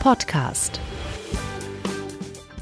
[0.00, 0.80] Podcast.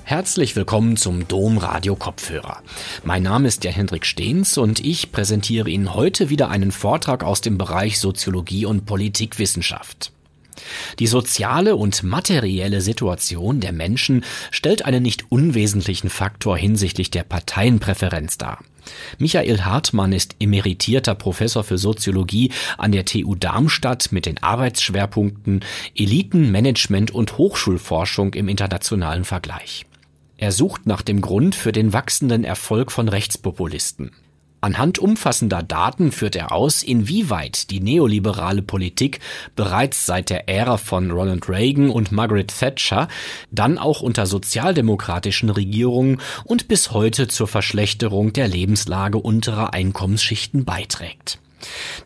[0.03, 2.65] Herzlich willkommen zum Dom Radio Kopfhörer.
[3.05, 7.41] Mein Name ist Jan Hendrik Stehns und ich präsentiere Ihnen heute wieder einen Vortrag aus
[7.41, 10.11] dem Bereich Soziologie und Politikwissenschaft.
[10.99, 18.39] Die soziale und materielle Situation der Menschen stellt einen nicht unwesentlichen Faktor hinsichtlich der Parteienpräferenz
[18.39, 18.59] dar.
[19.19, 25.65] Michael Hartmann ist emeritierter Professor für Soziologie an der TU Darmstadt mit den Arbeitsschwerpunkten
[25.95, 29.87] Elitenmanagement und Hochschulforschung im internationalen Vergleich.
[30.37, 34.13] Er sucht nach dem Grund für den wachsenden Erfolg von Rechtspopulisten.
[34.61, 39.21] Anhand umfassender Daten führt er aus, inwieweit die neoliberale Politik
[39.55, 43.09] bereits seit der Ära von Ronald Reagan und Margaret Thatcher
[43.53, 51.39] dann auch unter sozialdemokratischen Regierungen und bis heute zur Verschlechterung der Lebenslage unterer Einkommensschichten beiträgt.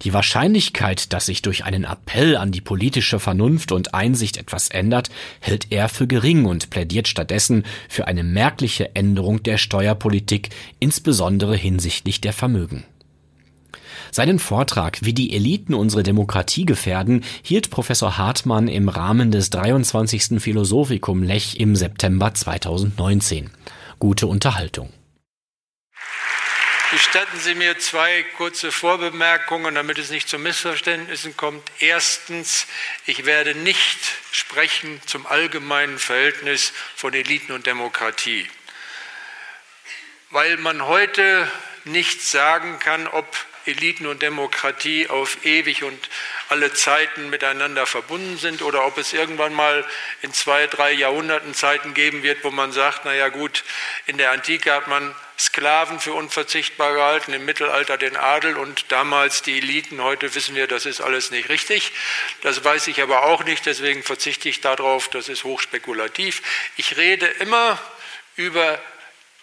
[0.02, 5.10] Die Wahrscheinlichkeit, dass sich durch einen Appell an die politische Vernunft und Einsicht etwas ändert,
[5.40, 12.20] hält er für gering und plädiert stattdessen für eine merkliche Änderung der Steuerpolitik, insbesondere hinsichtlich
[12.20, 12.84] der Vermögen.
[14.14, 20.38] Seinen Vortrag, wie die Eliten unsere Demokratie gefährden, hielt Professor Hartmann im Rahmen des 23.
[20.38, 23.50] Philosophikum Lech im September 2019.
[23.98, 24.90] Gute Unterhaltung.
[26.92, 31.66] Gestatten Sie mir zwei kurze Vorbemerkungen, damit es nicht zu Missverständnissen kommt.
[31.78, 32.66] Erstens,
[33.06, 33.98] ich werde nicht
[34.30, 38.46] sprechen zum allgemeinen Verhältnis von Eliten und Demokratie,
[40.28, 41.50] weil man heute
[41.84, 43.26] nicht sagen kann, ob
[43.64, 46.10] Eliten und Demokratie auf ewig und
[46.50, 49.86] alle Zeiten miteinander verbunden sind oder ob es irgendwann mal
[50.20, 53.64] in zwei, drei Jahrhunderten Zeiten geben wird, wo man sagt, na ja gut,
[54.04, 59.42] in der Antike hat man Sklaven für unverzichtbar gehalten, im Mittelalter den Adel und damals
[59.42, 60.00] die Eliten.
[60.00, 61.92] Heute wissen wir, das ist alles nicht richtig.
[62.42, 66.42] Das weiß ich aber auch nicht, deswegen verzichte ich darauf, das ist hochspekulativ.
[66.76, 67.80] Ich rede immer
[68.36, 68.80] über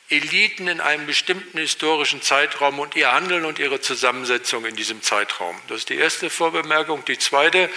[0.09, 5.59] Eliten in einem bestimmten historischen Zeitraum und ihr Handeln und ihre Zusammensetzung in diesem Zeitraum.
[5.68, 7.04] Das ist die erste Vorbemerkung.
[7.06, 7.70] Die zweite,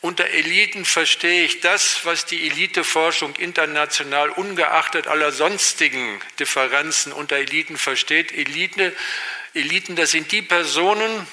[0.00, 7.76] unter Eliten verstehe ich das, was die Eliteforschung international ungeachtet aller sonstigen Differenzen unter Eliten
[7.76, 8.32] versteht.
[8.32, 8.96] Elite,
[9.52, 11.26] Eliten, das sind die Personen,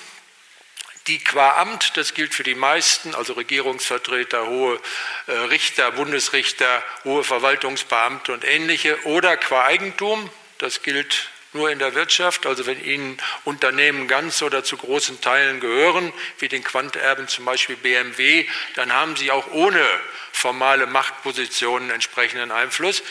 [1.08, 4.82] die qua Amt, das gilt für die meisten, also Regierungsvertreter, hohe
[5.28, 11.96] äh, Richter, Bundesrichter, hohe Verwaltungsbeamte und ähnliche, oder qua Eigentum, das gilt nur in der
[11.96, 17.46] Wirtschaft, also wenn Ihnen Unternehmen ganz oder zu großen Teilen gehören, wie den Quanterben zum
[17.46, 19.84] Beispiel BMW, dann haben Sie auch ohne
[20.32, 23.04] formale Machtpositionen entsprechenden Einfluss,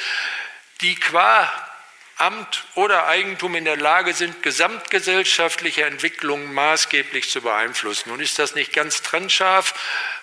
[0.81, 1.53] die qua
[2.19, 8.09] Amt oder Eigentum in der Lage sind, gesamtgesellschaftliche Entwicklungen maßgeblich zu beeinflussen.
[8.09, 9.75] Nun ist das nicht ganz trennscharf.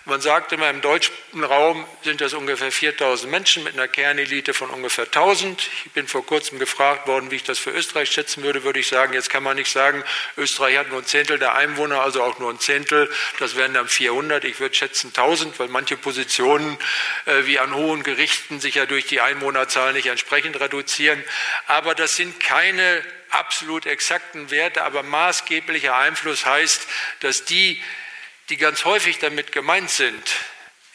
[0.06, 4.68] Man sagt immer, im deutschen Raum sind das ungefähr 4000 Menschen mit einer Kernelite von
[4.68, 5.70] ungefähr 1000.
[5.86, 8.88] Ich bin vor kurzem gefragt worden, wie ich das für Österreich schätzen würde, würde ich
[8.88, 10.04] sagen, jetzt kann man nicht sagen,
[10.36, 13.88] Österreich hat nur ein Zehntel der Einwohner, also auch nur ein Zehntel, das wären dann
[13.88, 14.44] 400.
[14.44, 16.76] Ich würde schätzen 1000, weil manche Positionen
[17.24, 21.24] äh, wie an hohen Gerichten sich ja durch die Einwohnerzahl nicht entsprechend reduzieren.
[21.66, 26.86] Aber das sind keine absolut exakten Werte, aber maßgeblicher Einfluss heißt,
[27.20, 27.82] dass die
[28.48, 30.22] die ganz häufig damit gemeint sind,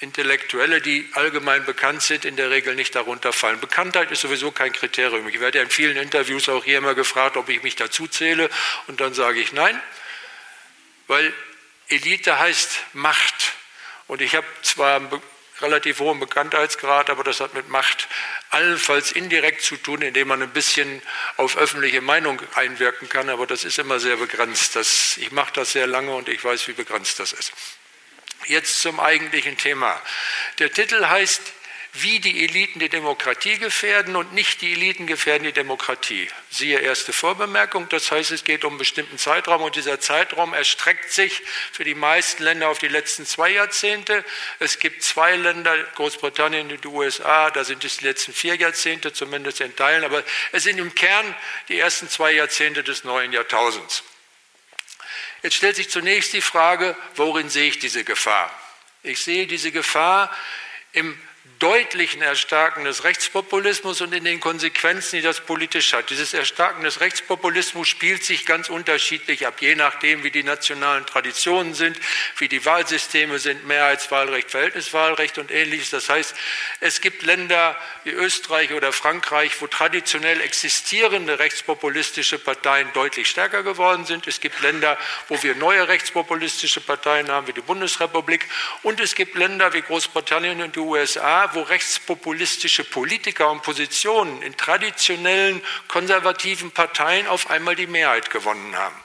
[0.01, 3.59] Intellektuelle, die allgemein bekannt sind, in der Regel nicht darunter fallen.
[3.59, 5.27] Bekanntheit ist sowieso kein Kriterium.
[5.27, 8.49] Ich werde in vielen Interviews auch hier immer gefragt, ob ich mich dazu zähle,
[8.87, 9.79] und dann sage ich nein,
[11.07, 11.33] weil
[11.89, 13.53] Elite heißt Macht.
[14.07, 15.01] Und ich habe zwar
[15.61, 18.07] relativ hohen Bekanntheitsgrad, aber das hat mit Macht
[18.49, 21.01] allenfalls indirekt zu tun, indem man ein bisschen
[21.37, 24.75] auf öffentliche Meinung einwirken kann, aber das ist immer sehr begrenzt.
[24.75, 27.53] Das, ich mache das sehr lange und ich weiß, wie begrenzt das ist.
[28.45, 30.01] Jetzt zum eigentlichen Thema.
[30.59, 31.41] Der Titel heißt
[31.93, 36.29] wie die Eliten die Demokratie gefährden und nicht die Eliten gefährden die Demokratie.
[36.51, 41.11] Siehe erste Vorbemerkung, das heißt, es geht um einen bestimmten Zeitraum und dieser Zeitraum erstreckt
[41.11, 41.41] sich
[41.71, 44.23] für die meisten Länder auf die letzten zwei Jahrzehnte.
[44.59, 49.11] Es gibt zwei Länder, Großbritannien und die USA, da sind es die letzten vier Jahrzehnte,
[49.11, 51.35] zumindest in Teilen, aber es sind im Kern
[51.69, 54.03] die ersten zwei Jahrzehnte des neuen Jahrtausends.
[55.41, 58.53] Jetzt stellt sich zunächst die Frage, worin sehe ich diese Gefahr?
[59.01, 60.29] Ich sehe diese Gefahr
[60.91, 61.19] im
[61.59, 66.09] deutlichen Erstarken des Rechtspopulismus und in den Konsequenzen, die das politisch hat.
[66.09, 71.73] Dieses Erstarken des Rechtspopulismus spielt sich ganz unterschiedlich ab, je nachdem, wie die nationalen Traditionen
[71.73, 71.99] sind,
[72.37, 75.89] wie die Wahlsysteme sind, Mehrheitswahlrecht, Verhältniswahlrecht und ähnliches.
[75.89, 76.33] Das heißt,
[76.79, 84.05] es gibt Länder wie Österreich oder Frankreich, wo traditionell existierende rechtspopulistische Parteien deutlich stärker geworden
[84.05, 84.27] sind.
[84.27, 84.97] Es gibt Länder,
[85.27, 88.47] wo wir neue rechtspopulistische Parteien haben, wie die Bundesrepublik.
[88.81, 94.55] Und es gibt Länder wie Großbritannien und die USA, wo rechtspopulistische Politiker und Positionen in
[94.57, 98.95] traditionellen konservativen Parteien auf einmal die Mehrheit gewonnen haben.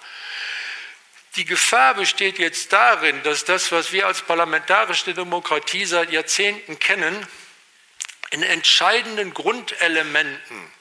[1.37, 7.27] Die Gefahr besteht jetzt darin, dass das, was wir als parlamentarische Demokratie seit Jahrzehnten kennen,
[8.31, 10.73] in entscheidenden Grundelementen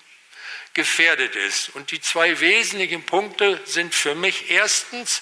[0.74, 1.70] gefährdet ist.
[1.70, 5.22] Und die zwei wesentlichen Punkte sind für mich erstens,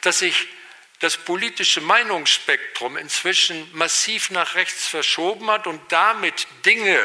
[0.00, 0.48] dass sich
[1.04, 6.98] das politische Meinungsspektrum inzwischen massiv nach rechts verschoben hat und damit Dinge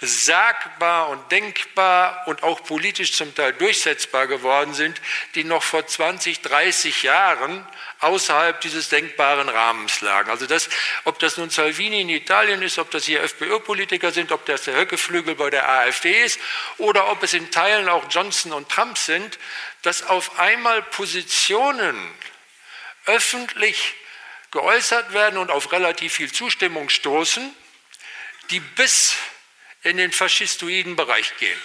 [0.00, 5.00] sagbar und denkbar und auch politisch zum Teil durchsetzbar geworden sind,
[5.36, 7.64] die noch vor 20, 30 Jahren
[8.00, 10.30] außerhalb dieses denkbaren Rahmens lagen.
[10.30, 10.68] Also das,
[11.04, 14.74] ob das nun Salvini in Italien ist, ob das hier FPÖ-Politiker sind, ob das der
[14.74, 16.40] Höckeflügel bei der AfD ist
[16.78, 19.38] oder ob es in Teilen auch Johnson und Trump sind,
[19.82, 21.96] dass auf einmal Positionen
[23.06, 23.94] öffentlich
[24.50, 27.54] geäußert werden und auf relativ viel Zustimmung stoßen,
[28.50, 29.16] die bis
[29.82, 31.58] in den faschistoiden Bereich gehen.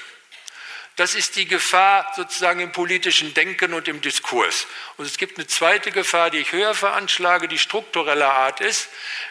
[0.96, 4.68] Das ist die Gefahr sozusagen im politischen Denken und im Diskurs.
[4.98, 8.90] Und es gibt eine zweite Gefahr, die ich höher veranschlage, die struktureller Art ist.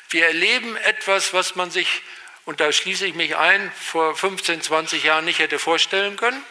[0.08, 2.02] Wir erleben etwas, was man sich,
[2.46, 6.42] und da schließe ich mich ein, vor 15, 20 Jahren nicht hätte vorstellen können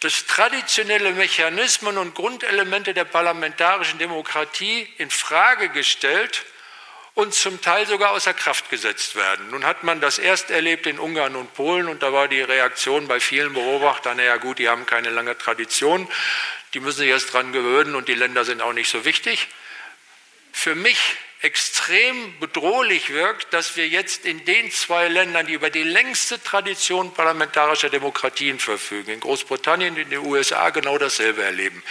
[0.00, 6.44] dass traditionelle Mechanismen und Grundelemente der parlamentarischen Demokratie in Frage gestellt
[7.14, 9.50] und zum Teil sogar außer Kraft gesetzt werden.
[9.50, 13.08] Nun hat man das erst erlebt in Ungarn und Polen und da war die Reaktion
[13.08, 16.08] bei vielen Beobachtern, naja gut, die haben keine lange Tradition,
[16.72, 19.48] die müssen sich erst dran gewöhnen und die Länder sind auch nicht so wichtig.
[20.52, 20.98] Für mich
[21.42, 27.14] extrem bedrohlich wirkt, dass wir jetzt in den zwei Ländern, die über die längste Tradition
[27.14, 31.82] parlamentarischer Demokratien verfügen, in Großbritannien und in den USA genau dasselbe erleben.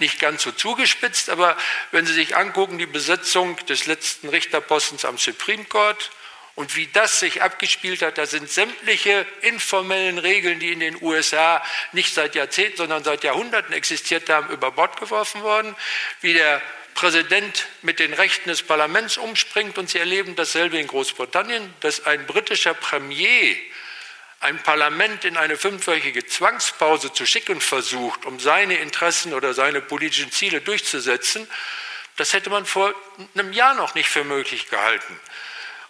[0.00, 1.56] Nicht ganz so zugespitzt, aber
[1.92, 6.10] wenn Sie sich angucken, die Besetzung des letzten Richterpostens am Supreme Court,
[6.56, 11.62] und wie das sich abgespielt hat, da sind sämtliche informellen Regeln, die in den USA
[11.92, 15.76] nicht seit Jahrzehnten, sondern seit Jahrhunderten existiert haben, über Bord geworfen worden.
[16.22, 16.62] Wie der
[16.96, 22.26] Präsident mit den Rechten des Parlaments umspringt und Sie erleben dasselbe in Großbritannien, dass ein
[22.26, 23.54] britischer Premier
[24.40, 30.32] ein Parlament in eine fünfwöchige Zwangspause zu schicken versucht, um seine Interessen oder seine politischen
[30.32, 31.46] Ziele durchzusetzen,
[32.16, 32.94] das hätte man vor
[33.34, 35.20] einem Jahr noch nicht für möglich gehalten.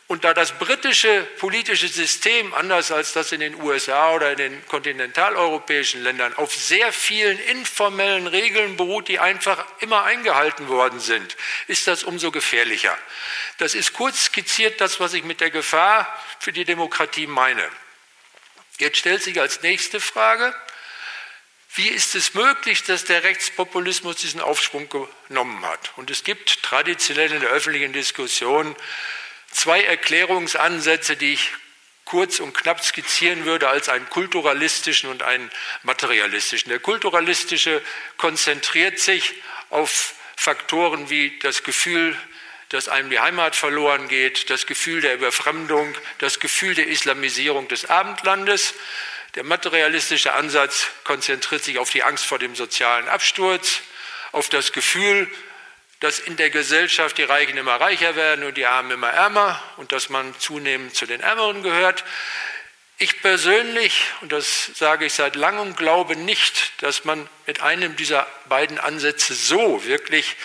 [0.09, 4.67] Und da das britische politische System, anders als das in den USA oder in den
[4.67, 11.37] kontinentaleuropäischen Ländern, auf sehr vielen informellen Regeln beruht, die einfach immer eingehalten worden sind,
[11.67, 12.97] ist das umso gefährlicher.
[13.59, 16.07] Das ist kurz skizziert das, was ich mit der Gefahr
[16.39, 17.69] für die Demokratie meine.
[18.79, 20.55] Jetzt stellt sich als nächste Frage,
[21.75, 24.89] wie ist es möglich, dass der Rechtspopulismus diesen Aufschwung
[25.29, 25.93] genommen hat?
[25.97, 28.77] Und es gibt traditionell in der öffentlichen Diskussion
[29.57, 31.53] zwei Erklärungsansätze, die ich
[32.05, 35.51] kurz und knapp skizzieren würde als einen kulturalistischen und einen
[35.83, 36.69] materialistischen.
[36.69, 37.83] Der kulturalistische
[38.19, 39.35] konzentriert sich
[39.71, 42.17] auf Faktoren wie das Gefühl,
[42.69, 47.87] dass einem die Heimat verloren geht, das Gefühl der Überfremdung, das Gefühl der Islamisierung des
[47.87, 48.75] Abendlandes.
[49.35, 53.81] Der materialistische Ansatz konzentriert sich auf die Angst vor dem sozialen Absturz,
[54.33, 55.31] auf das Gefühl,
[56.01, 59.93] dass in der Gesellschaft die Reichen immer reicher werden und die Armen immer ärmer und
[59.93, 62.05] dass man zunehmend zu den Ärmeren gehört.
[62.99, 68.27] Ich persönlich, und das sage ich seit langem, glaube nicht, dass man mit einem dieser
[68.49, 70.37] beiden Ansätze so wirklich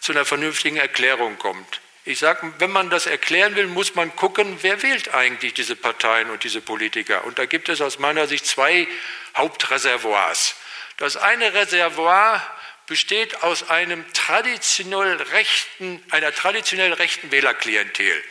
[0.00, 1.80] zu einer vernünftigen Erklärung kommt.
[2.04, 6.30] Ich sage, wenn man das erklären will, muss man gucken, wer wählt eigentlich diese Parteien
[6.30, 7.24] und diese Politiker.
[7.24, 8.88] Und da gibt es aus meiner Sicht zwei
[9.36, 10.56] Hauptreservoirs.
[10.96, 12.42] Das eine Reservoir
[12.88, 18.24] besteht aus einem traditionell rechten, einer traditionell rechten Wählerklientel,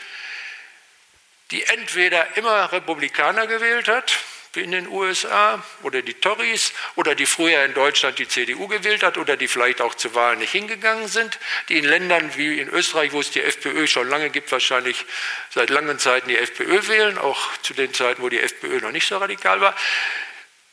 [1.52, 4.20] die entweder immer Republikaner gewählt hat,
[4.54, 9.04] wie in den USA, oder die Tories, oder die früher in Deutschland die CDU gewählt
[9.04, 12.68] hat, oder die vielleicht auch zu Wahlen nicht hingegangen sind, die in Ländern wie in
[12.68, 15.06] Österreich, wo es die FPÖ schon lange gibt, wahrscheinlich
[15.52, 19.08] seit langen Zeiten die FPÖ wählen, auch zu den Zeiten, wo die FPÖ noch nicht
[19.08, 19.76] so radikal war.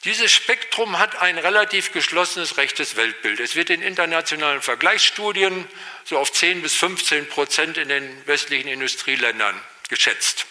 [0.05, 3.41] Dieses Spektrum hat ein relativ geschlossenes rechtes Weltbild.
[3.41, 5.67] Es wird in internationalen Vergleichsstudien
[6.05, 9.59] so auf 10 bis 15 Prozent in den westlichen Industrieländern
[9.89, 10.45] geschätzt.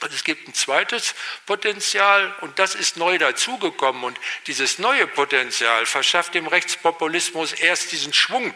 [0.00, 4.04] Und es gibt ein zweites Potenzial und das ist neu dazugekommen.
[4.04, 8.54] Und dieses neue Potenzial verschafft dem Rechtspopulismus erst diesen Schwung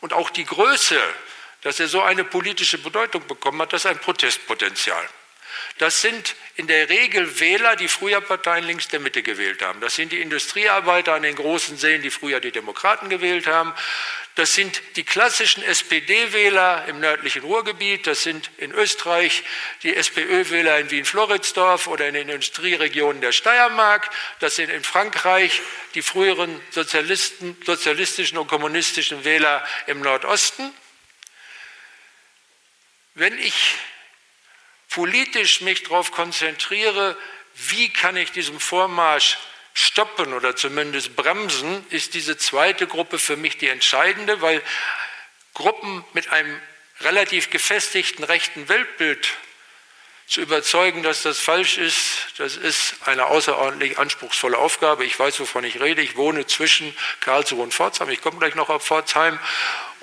[0.00, 0.98] und auch die Größe,
[1.60, 5.06] dass er so eine politische Bedeutung bekommen hat, das ist ein Protestpotenzial.
[5.78, 9.80] Das sind in der Regel Wähler, die früher Parteien links der Mitte gewählt haben.
[9.80, 13.74] Das sind die Industriearbeiter an den großen Seen, die früher die Demokraten gewählt haben.
[14.36, 18.06] Das sind die klassischen SPD-Wähler im nördlichen Ruhrgebiet.
[18.06, 19.44] Das sind in Österreich
[19.82, 24.10] die SPÖ-Wähler in Wien-Floridsdorf oder in den Industrieregionen der Steiermark.
[24.40, 25.60] Das sind in Frankreich
[25.94, 30.72] die früheren Sozialisten, sozialistischen und kommunistischen Wähler im Nordosten.
[33.14, 33.76] Wenn ich
[34.94, 37.16] politisch mich darauf konzentriere,
[37.54, 39.38] wie kann ich diesen Vormarsch
[39.74, 44.62] stoppen oder zumindest bremsen, ist diese zweite Gruppe für mich die entscheidende, weil
[45.52, 46.60] Gruppen mit einem
[47.00, 49.36] relativ gefestigten rechten Weltbild
[50.26, 55.04] zu überzeugen, dass das falsch ist, das ist eine außerordentlich anspruchsvolle Aufgabe.
[55.04, 56.02] Ich weiß, wovon ich rede.
[56.02, 58.08] Ich wohne zwischen Karlsruhe und Pforzheim.
[58.10, 59.38] Ich komme gleich noch auf Pforzheim.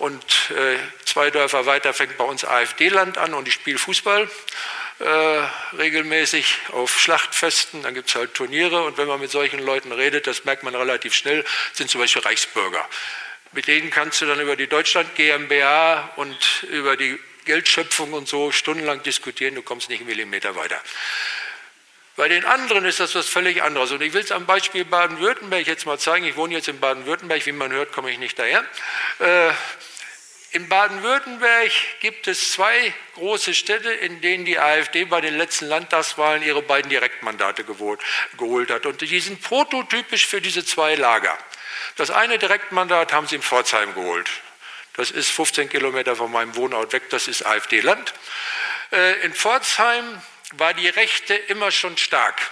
[0.02, 4.28] Und äh, zwei Dörfer weiter fängt bei uns AfD-Land an und ich spiele Fußball
[4.98, 5.06] äh,
[5.78, 10.26] regelmäßig auf Schlachtfesten, dann gibt es halt Turniere und wenn man mit solchen Leuten redet,
[10.26, 12.84] das merkt man relativ schnell, sind zum Beispiel Reichsbürger.
[13.52, 18.52] Mit denen kannst du dann über die Deutschland GmbH und über die Geldschöpfung und so
[18.52, 20.82] stundenlang diskutieren, du kommst nicht einen Millimeter weiter.
[22.16, 23.92] Bei den anderen ist das was völlig anderes.
[23.92, 26.26] Und ich will es am Beispiel Baden-Württemberg jetzt mal zeigen.
[26.26, 28.66] Ich wohne jetzt in Baden-Württemberg, wie man hört, komme ich nicht daher.
[29.20, 29.52] Äh,
[30.52, 36.44] in Baden-Württemberg gibt es zwei große Städte, in denen die AfD bei den letzten Landtagswahlen
[36.44, 38.86] ihre beiden Direktmandate geholt hat.
[38.86, 41.38] Und die sind prototypisch für diese zwei Lager.
[41.96, 44.30] Das eine Direktmandat haben sie in Pforzheim geholt.
[44.98, 48.14] Das ist 15 Kilometer von meinem Wohnort weg, das ist AfD-Land.
[48.92, 50.22] Äh, in Pforzheim
[50.54, 52.52] war die Rechte immer schon stark.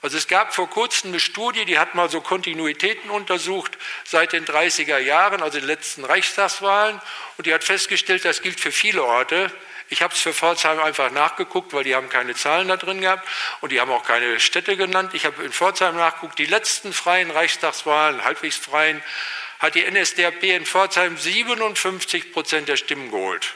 [0.00, 4.44] Also es gab vor kurzem eine Studie, die hat mal so Kontinuitäten untersucht seit den
[4.44, 7.00] 30er Jahren, also den letzten Reichstagswahlen,
[7.36, 9.50] und die hat festgestellt, das gilt für viele Orte.
[9.90, 13.26] Ich habe es für Pforzheim einfach nachgeguckt, weil die haben keine Zahlen da drin gehabt
[13.60, 15.14] und die haben auch keine Städte genannt.
[15.14, 19.02] Ich habe in Pforzheim nachgeguckt, die letzten freien Reichstagswahlen, halbwegs freien,
[19.58, 23.54] hat die NSDAP in Pforzheim 57 Prozent der Stimmen geholt.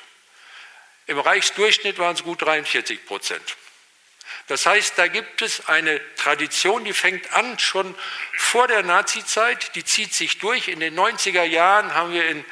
[1.06, 3.56] Im Reichsdurchschnitt waren es gut 43 Prozent.
[4.48, 7.94] Das heißt, da gibt es eine Tradition, die fängt an schon
[8.36, 10.68] vor der Nazizeit, die zieht sich durch.
[10.68, 12.44] In den 90er Jahren haben wir in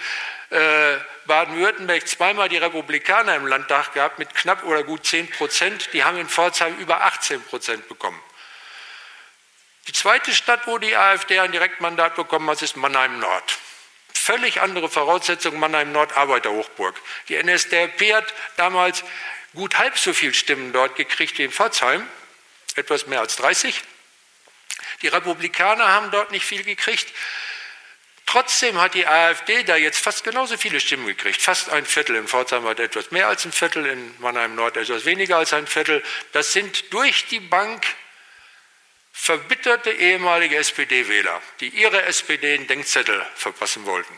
[0.51, 5.93] äh, Baden-Württemberg zweimal die Republikaner im Landtag gehabt mit knapp oder gut 10 Prozent.
[5.93, 8.21] Die haben in Pforzheim über 18 Prozent bekommen.
[9.87, 13.59] Die zweite Stadt, wo die AfD ein Direktmandat bekommen hat, ist Mannheim Nord.
[14.13, 17.01] Völlig andere Voraussetzungen, Mannheim Nord, Arbeiterhochburg.
[17.29, 19.03] Die NSDAP hat damals
[19.55, 22.07] gut halb so viele Stimmen dort gekriegt wie in Pforzheim,
[22.77, 23.83] etwas mehr als 30.
[25.03, 27.13] Die Republikaner haben dort nicht viel gekriegt.
[28.27, 31.43] Trotzdem hat die AfD da jetzt fast genauso viele Stimmen gekriegt.
[31.43, 32.15] Fast ein Viertel.
[32.15, 35.67] In Pforzheim hat etwas mehr als ein Viertel, in Mannheim Nord etwas weniger als ein
[35.67, 36.03] Viertel.
[36.33, 37.85] Das sind durch die Bank
[39.13, 44.17] verbitterte ehemalige SPD-Wähler, die ihre SPD einen Denkzettel verpassen wollten.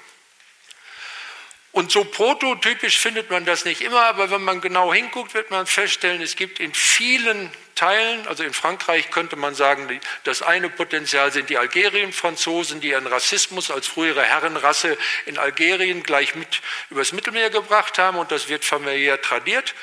[1.73, 5.67] Und so prototypisch findet man das nicht immer, aber wenn man genau hinguckt, wird man
[5.67, 11.33] feststellen, es gibt in vielen Teilen, also in Frankreich könnte man sagen, das eine Potenzial
[11.33, 16.61] sind die Algerien-Franzosen, die ihren Rassismus als frühere Herrenrasse in Algerien gleich mit
[16.91, 19.75] übers Mittelmeer gebracht haben und das wird familiär tradiert.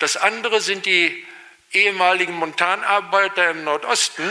[0.00, 1.24] Das andere sind die
[1.70, 4.28] ehemaligen Montanarbeiter im Nordosten,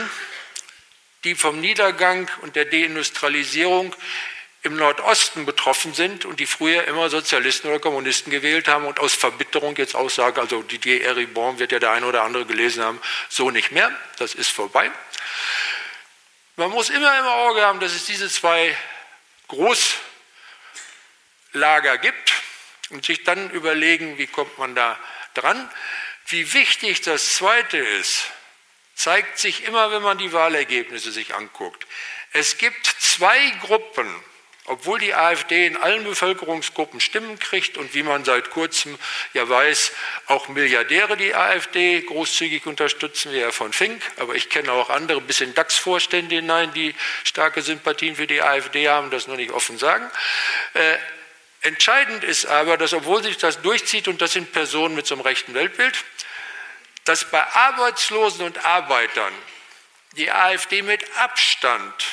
[1.24, 3.96] die vom Niedergang und der Deindustrialisierung
[4.64, 9.14] im Nordosten betroffen sind und die früher immer Sozialisten oder Kommunisten gewählt haben und aus
[9.14, 13.02] Verbitterung jetzt auch sagen, also Didier Eribon wird ja der eine oder andere gelesen haben,
[13.28, 14.92] so nicht mehr, das ist vorbei.
[16.58, 18.78] Man muss immer im Auge haben, dass es diese zwei
[19.48, 19.98] Großlager
[21.98, 22.34] gibt
[22.92, 25.00] und sich dann überlegen, wie kommt man da
[25.34, 25.72] dran.
[26.28, 28.28] Wie wichtig das Zweite ist,
[28.94, 31.88] zeigt sich immer, wenn man die Wahlergebnisse sich anguckt.
[32.32, 34.08] Es gibt zwei Gruppen,
[34.66, 38.98] obwohl die AfD in allen Bevölkerungsgruppen Stimmen kriegt und wie man seit kurzem
[39.34, 39.92] ja weiß,
[40.28, 45.20] auch Milliardäre die AfD großzügig unterstützen, wie Herr von Fink, aber ich kenne auch andere
[45.22, 49.80] bis in DAX-Vorstände hinein, die starke Sympathien für die AfD haben, das nur nicht offen
[49.80, 50.10] sagen.
[50.74, 50.98] Äh,
[51.62, 55.24] entscheidend ist aber, dass obwohl sich das durchzieht und das sind Personen mit so einem
[55.24, 55.98] rechten Weltbild,
[57.06, 59.34] dass bei Arbeitslosen und Arbeitern
[60.18, 62.06] die AfD mit Abstand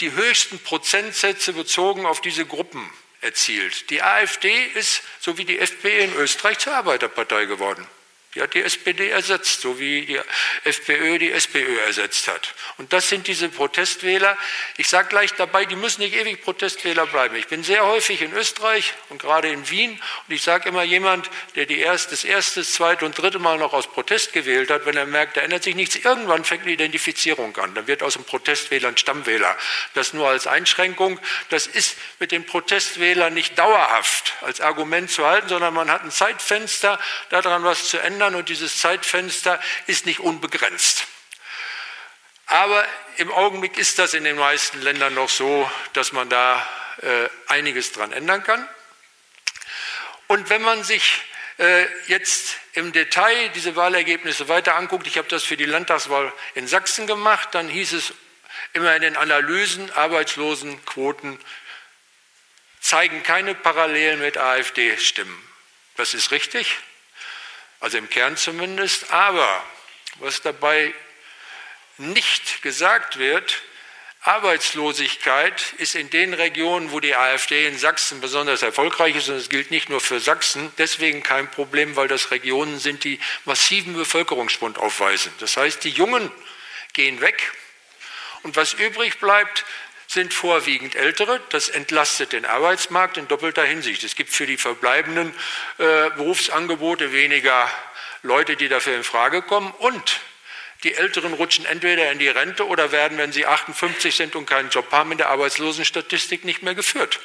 [0.00, 2.88] die höchsten Prozentsätze bezogen auf diese Gruppen
[3.20, 3.90] erzielt.
[3.90, 7.86] Die AfD ist, so wie die FPÖ in Österreich, zur Arbeiterpartei geworden.
[8.34, 10.20] Die hat die SPD ersetzt, so wie die
[10.64, 12.54] FPÖ die SPÖ ersetzt hat.
[12.78, 14.36] Und das sind diese Protestwähler.
[14.76, 17.36] Ich sage gleich dabei, die müssen nicht ewig Protestwähler bleiben.
[17.36, 19.92] Ich bin sehr häufig in Österreich und gerade in Wien
[20.26, 23.72] und ich sage immer, jemand, der die erst, das erste, zweite und dritte Mal noch
[23.72, 27.56] aus Protest gewählt hat, wenn er merkt, da ändert sich nichts, irgendwann fängt eine Identifizierung
[27.58, 27.72] an.
[27.74, 29.56] Dann wird aus dem Protestwähler ein Stammwähler.
[29.94, 31.20] Das nur als Einschränkung.
[31.50, 36.10] Das ist mit den Protestwählern nicht dauerhaft als Argument zu halten, sondern man hat ein
[36.10, 36.98] Zeitfenster,
[37.30, 41.06] daran was zu ändern ändern und dieses Zeitfenster ist nicht unbegrenzt.
[42.46, 46.66] Aber im Augenblick ist das in den meisten Ländern noch so, dass man da
[47.02, 48.68] äh, einiges dran ändern kann.
[50.26, 51.22] Und wenn man sich
[51.58, 56.66] äh, jetzt im Detail diese Wahlergebnisse weiter anguckt, ich habe das für die Landtagswahl in
[56.66, 58.12] Sachsen gemacht, dann hieß es
[58.72, 61.38] immer in den Analysen, Arbeitslosenquoten
[62.80, 65.42] zeigen keine Parallelen mit AfD-Stimmen.
[65.96, 66.78] Das ist richtig
[67.84, 69.12] also im Kern zumindest.
[69.12, 69.62] Aber
[70.18, 70.94] was dabei
[71.98, 73.62] nicht gesagt wird,
[74.22, 79.50] Arbeitslosigkeit ist in den Regionen, wo die AfD in Sachsen besonders erfolgreich ist, und es
[79.50, 84.78] gilt nicht nur für Sachsen, deswegen kein Problem, weil das Regionen sind, die massiven Bevölkerungsschwund
[84.78, 85.30] aufweisen.
[85.40, 86.32] Das heißt, die Jungen
[86.94, 87.52] gehen weg
[88.44, 89.66] und was übrig bleibt,
[90.06, 91.40] sind vorwiegend Ältere.
[91.50, 94.04] Das entlastet den Arbeitsmarkt in doppelter Hinsicht.
[94.04, 95.34] Es gibt für die verbleibenden
[95.78, 97.70] äh, Berufsangebote weniger
[98.22, 99.72] Leute, die dafür in Frage kommen.
[99.78, 100.20] Und
[100.84, 104.70] die Älteren rutschen entweder in die Rente oder werden, wenn sie 58 sind und keinen
[104.70, 107.20] Job haben, in der Arbeitslosenstatistik nicht mehr geführt.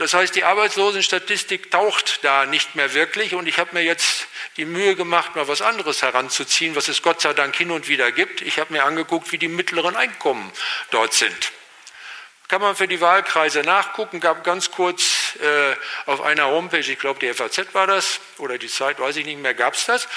[0.00, 4.64] Das heißt, die Arbeitslosenstatistik taucht da nicht mehr wirklich und ich habe mir jetzt die
[4.64, 8.40] Mühe gemacht, mal was anderes heranzuziehen, was es Gott sei Dank hin und wieder gibt.
[8.40, 10.50] Ich habe mir angeguckt, wie die mittleren Einkommen
[10.90, 11.52] dort sind.
[12.48, 15.76] Kann man für die Wahlkreise nachgucken, gab ganz kurz äh,
[16.06, 19.40] auf einer Homepage, ich glaube die FAZ war das, oder die Zeit, weiß ich nicht
[19.42, 20.08] mehr, gab es das.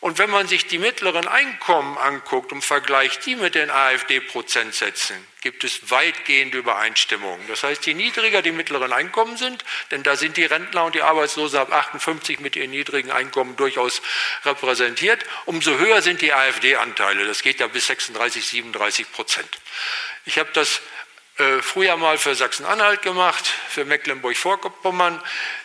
[0.00, 5.62] Und wenn man sich die mittleren Einkommen anguckt und vergleicht die mit den AfD-Prozentsätzen, gibt
[5.62, 7.46] es weitgehende Übereinstimmungen.
[7.48, 11.02] Das heißt, je niedriger die mittleren Einkommen sind, denn da sind die Rentner und die
[11.02, 14.00] Arbeitslosen ab 58 mit ihren niedrigen Einkommen durchaus
[14.46, 17.26] repräsentiert, umso höher sind die AfD-Anteile.
[17.26, 19.48] Das geht ja bis 36, 37 Prozent.
[20.24, 20.80] Ich habe das
[21.40, 25.20] äh, früher mal für Sachsen-Anhalt gemacht, für Mecklenburg-Vorpommern.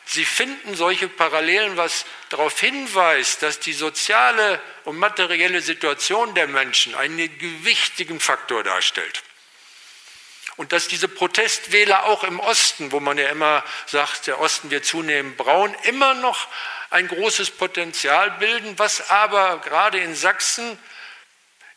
[0.05, 6.95] Sie finden solche Parallelen, was darauf hinweist, dass die soziale und materielle Situation der Menschen
[6.95, 9.23] einen gewichtigen Faktor darstellt.
[10.55, 14.85] Und dass diese Protestwähler auch im Osten, wo man ja immer sagt, der Osten wird
[14.85, 16.47] zunehmend braun, immer noch
[16.89, 20.79] ein großes Potenzial bilden, was aber gerade in Sachsen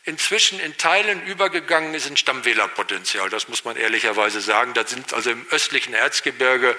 [0.09, 3.29] inzwischen in Teilen übergegangen ist in Stammwählerpotenzial.
[3.29, 4.73] Das muss man ehrlicherweise sagen.
[4.73, 6.75] Da sind also im östlichen Erzgebirge,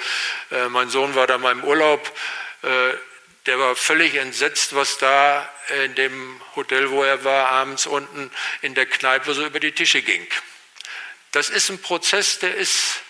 [0.51, 2.15] äh, mein Sohn war da mal im Urlaub,
[2.63, 2.93] äh,
[3.47, 5.49] der war völlig entsetzt, was da
[5.85, 10.03] in dem Hotel, wo er war, abends unten in der Kneipe so über die Tische
[10.03, 10.27] ging.
[11.33, 13.01] Das ist ein Prozess, der ist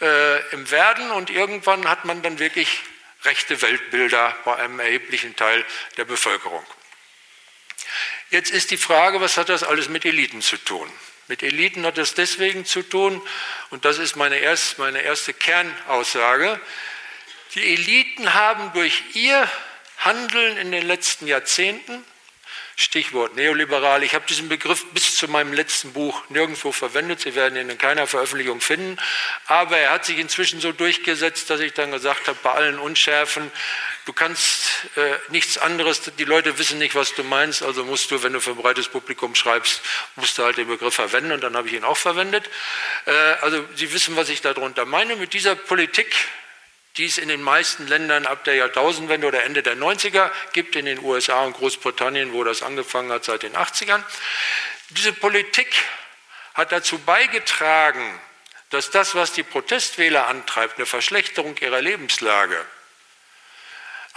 [0.00, 2.80] äh, im Werden und irgendwann hat man dann wirklich
[3.24, 5.64] rechte Weltbilder bei einem erheblichen Teil
[5.96, 6.66] der Bevölkerung.
[8.30, 10.90] Jetzt ist die Frage, was hat das alles mit Eliten zu tun?
[11.28, 13.20] Mit Eliten hat das deswegen zu tun,
[13.70, 16.60] und das ist meine, erst, meine erste Kernaussage,
[17.54, 19.50] die Eliten haben durch ihr
[19.98, 22.04] Handeln in den letzten Jahrzehnten
[22.80, 24.04] Stichwort neoliberal.
[24.04, 27.18] Ich habe diesen Begriff bis zu meinem letzten Buch nirgendwo verwendet.
[27.18, 28.98] Sie werden ihn in keiner Veröffentlichung finden.
[29.46, 33.50] Aber er hat sich inzwischen so durchgesetzt, dass ich dann gesagt habe, bei allen Unschärfen,
[34.08, 38.22] du kannst äh, nichts anderes, die Leute wissen nicht, was du meinst, also musst du,
[38.22, 39.82] wenn du für ein breites Publikum schreibst,
[40.16, 42.48] musst du halt den Begriff verwenden und dann habe ich ihn auch verwendet.
[43.04, 43.10] Äh,
[43.42, 45.16] also Sie wissen, was ich darunter meine.
[45.16, 46.14] Mit dieser Politik
[46.96, 50.84] die es in den meisten Ländern ab der Jahrtausendwende oder Ende der 90er gibt, in
[50.84, 54.02] den USA und Großbritannien, wo das angefangen hat seit den 80ern.
[54.90, 55.68] Diese Politik
[56.54, 58.18] hat dazu beigetragen,
[58.70, 62.66] dass das, was die Protestwähler antreibt, eine Verschlechterung ihrer Lebenslage,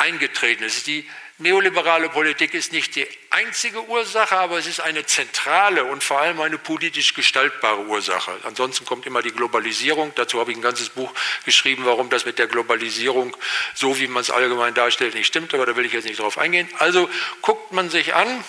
[0.02, 0.88] eingetreten ist.
[0.88, 1.08] Die
[1.42, 6.40] Neoliberale Politik ist nicht die einzige Ursache, aber es ist eine zentrale und vor allem
[6.40, 8.32] eine politisch gestaltbare Ursache.
[8.44, 10.14] Ansonsten kommt immer die Globalisierung.
[10.14, 11.12] Dazu habe ich ein ganzes Buch
[11.44, 13.36] geschrieben, warum das mit der Globalisierung,
[13.74, 16.38] so wie man es allgemein darstellt, nicht stimmt, aber da will ich jetzt nicht drauf
[16.38, 16.70] eingehen.
[16.78, 17.10] Also
[17.42, 18.44] guckt man sich an,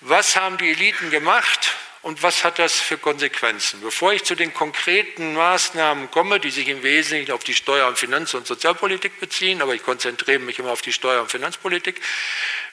[0.00, 3.80] was haben die Eliten gemacht und was hat das für Konsequenzen?
[3.80, 7.98] Bevor ich zu den konkreten Maßnahmen komme, die sich im Wesentlichen auf die Steuer- und
[7.98, 11.98] Finanz- und Sozialpolitik beziehen, aber ich konzentriere mich immer auf die Steuer- und Finanzpolitik,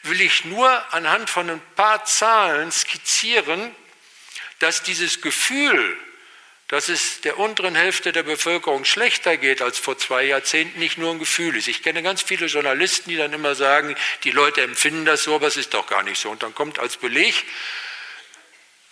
[0.03, 3.73] will ich nur anhand von ein paar Zahlen skizzieren,
[4.59, 5.97] dass dieses Gefühl,
[6.67, 11.09] dass es der unteren Hälfte der Bevölkerung schlechter geht als vor zwei Jahrzehnten, nicht nur
[11.09, 11.69] ein Gefühl ist.
[11.69, 15.47] Ich kenne ganz viele Journalisten, die dann immer sagen, die Leute empfinden das so, aber
[15.47, 16.29] es ist doch gar nicht so.
[16.29, 17.45] Und dann kommt als Beleg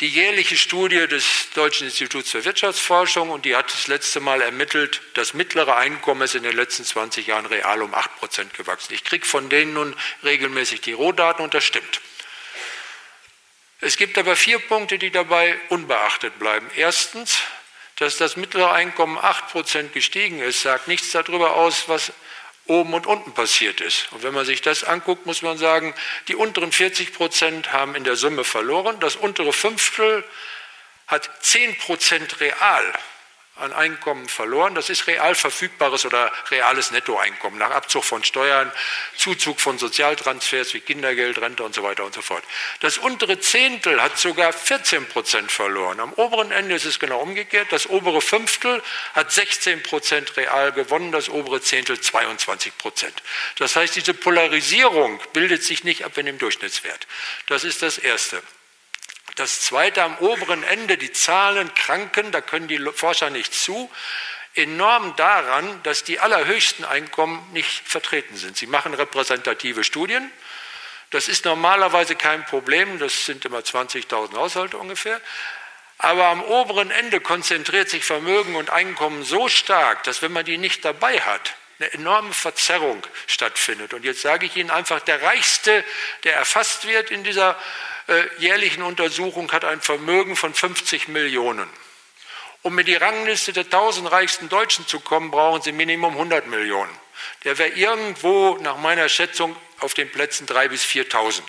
[0.02, 5.02] die jährliche Studie des Deutschen Instituts für Wirtschaftsforschung und die hat das letzte Mal ermittelt,
[5.14, 8.94] das mittlere Einkommen ist in den letzten 20 Jahren real um 8 Prozent gewachsen.
[8.94, 12.00] Ich kriege von denen nun regelmäßig die Rohdaten und das stimmt.
[13.82, 16.70] Es gibt aber vier Punkte, die dabei unbeachtet bleiben.
[16.78, 17.40] Erstens,
[17.98, 22.14] dass das mittlere Einkommen 8 Prozent gestiegen ist, sagt nichts darüber aus, was
[22.70, 24.12] oben und unten passiert ist.
[24.12, 25.94] Und wenn man sich das anguckt, muss man sagen,
[26.28, 30.24] die unteren 40 Prozent haben in der Summe verloren, das untere Fünftel
[31.08, 32.94] hat 10 Prozent real
[33.60, 34.76] an Einkommen verloren.
[34.76, 38.72] Das ist real verfügbares oder reales Nettoeinkommen nach Abzug von Steuern,
[39.16, 42.44] Zuzug von Sozialtransfers wie Kindergeld, Rente und so weiter und so fort.
[42.80, 46.00] Das untere Zehntel hat sogar 14 Prozent verloren.
[46.00, 47.68] Am oberen Ende ist es genau umgekehrt.
[47.72, 48.82] Das obere Fünftel
[49.14, 53.24] hat 16 Prozent real gewonnen, das obere Zehntel 22 Prozent.
[53.58, 57.08] Das heißt, diese Polarisierung bildet sich nicht ab in dem Durchschnittswert.
[57.48, 58.42] Das ist das Erste.
[59.40, 63.90] Das zweite am oberen Ende, die Zahlen Kranken, da können die Forscher nicht zu,
[64.54, 68.58] enorm daran, dass die allerhöchsten Einkommen nicht vertreten sind.
[68.58, 70.30] Sie machen repräsentative Studien.
[71.12, 75.22] Das ist normalerweise kein Problem, das sind immer 20.000 Haushalte ungefähr.
[76.00, 80.58] Aber am oberen Ende konzentriert sich Vermögen und Einkommen so stark, dass wenn man die
[80.58, 83.94] nicht dabei hat, eine enorme Verzerrung stattfindet.
[83.94, 85.84] Und jetzt sage ich Ihnen einfach, der Reichste,
[86.24, 87.58] der erfasst wird in dieser
[88.08, 91.70] äh, jährlichen Untersuchung hat ein Vermögen von 50 Millionen.
[92.62, 96.92] Um in die Rangliste der 1000 reichsten Deutschen zu kommen, brauchen sie Minimum 100 Millionen.
[97.44, 101.42] Der wäre irgendwo nach meiner Schätzung auf den Plätzen 3.000 bis 4.000.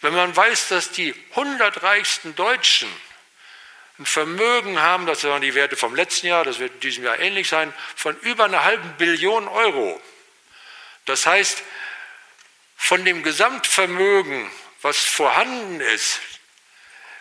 [0.00, 2.88] Wenn man weiß, dass die 100 reichsten Deutschen
[3.98, 7.18] ein Vermögen haben, das waren die Werte vom letzten Jahr, das wird in diesem Jahr
[7.18, 10.00] ähnlich sein, von über einer halben Billion Euro.
[11.06, 11.62] Das heißt,
[12.76, 14.50] von dem Gesamtvermögen
[14.82, 16.20] was vorhanden ist,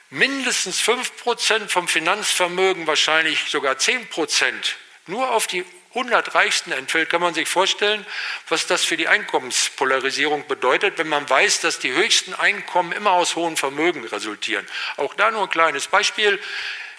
[0.09, 4.75] mindestens 5 Prozent vom Finanzvermögen, wahrscheinlich sogar 10 Prozent,
[5.07, 8.05] nur auf die 100 Reichsten entfällt, kann man sich vorstellen,
[8.49, 13.35] was das für die Einkommenspolarisierung bedeutet, wenn man weiß, dass die höchsten Einkommen immer aus
[13.35, 14.67] hohen Vermögen resultieren.
[14.97, 16.39] Auch da nur ein kleines Beispiel.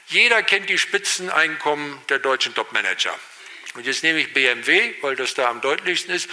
[0.06, 3.14] Jeder kennt die Spitzeneinkommen der deutschen Topmanager.
[3.74, 6.30] Und jetzt nehme ich BMW, weil das da am deutlichsten ist.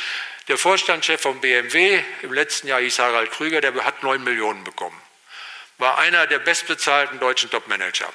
[0.48, 5.00] Der Vorstandschef von BMW im letzten Jahr hieß Harald Krüger, der hat 9 Millionen bekommen.
[5.78, 8.12] War einer der bestbezahlten deutschen Topmanager.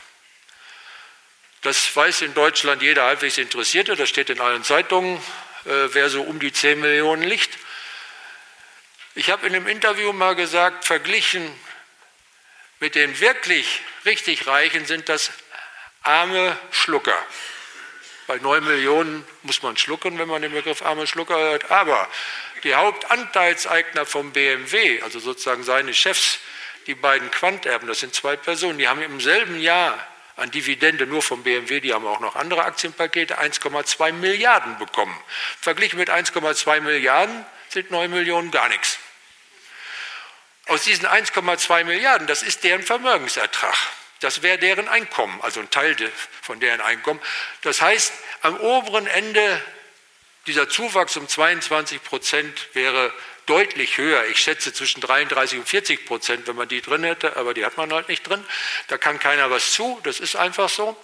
[1.62, 5.16] Das weiß in Deutschland jeder halbwegs Interessierte, das steht in allen Zeitungen,
[5.64, 7.58] äh, wer so um die 10 Millionen liegt.
[9.16, 11.52] Ich habe in einem Interview mal gesagt, verglichen
[12.78, 15.32] mit den wirklich richtig Reichen sind das
[16.02, 17.18] arme Schlucker.
[18.28, 21.70] Bei 9 Millionen muss man schlucken, wenn man den Begriff arme Schlucker hört.
[21.70, 22.08] Aber
[22.62, 26.38] die Hauptanteilseigner vom BMW, also sozusagen seine Chefs,
[26.86, 30.06] die beiden Quanterben, das sind zwei Personen, die haben im selben Jahr
[30.38, 35.16] an Dividende nur vom BMW, die haben auch noch andere Aktienpakete, 1,2 Milliarden bekommen.
[35.60, 38.98] Verglichen mit 1,2 Milliarden sind 9 Millionen gar nichts.
[40.66, 43.76] Aus diesen 1,2 Milliarden, das ist deren Vermögensertrag.
[44.20, 45.96] Das wäre deren Einkommen, also ein Teil
[46.42, 47.20] von deren Einkommen.
[47.62, 49.62] Das heißt, am oberen Ende
[50.46, 53.12] dieser Zuwachs um 22 Prozent wäre
[53.48, 54.26] deutlich höher.
[54.26, 57.76] Ich schätze zwischen 33 und 40 Prozent, wenn man die drin hätte, aber die hat
[57.76, 58.44] man halt nicht drin.
[58.88, 60.96] Da kann keiner was zu, das ist einfach so.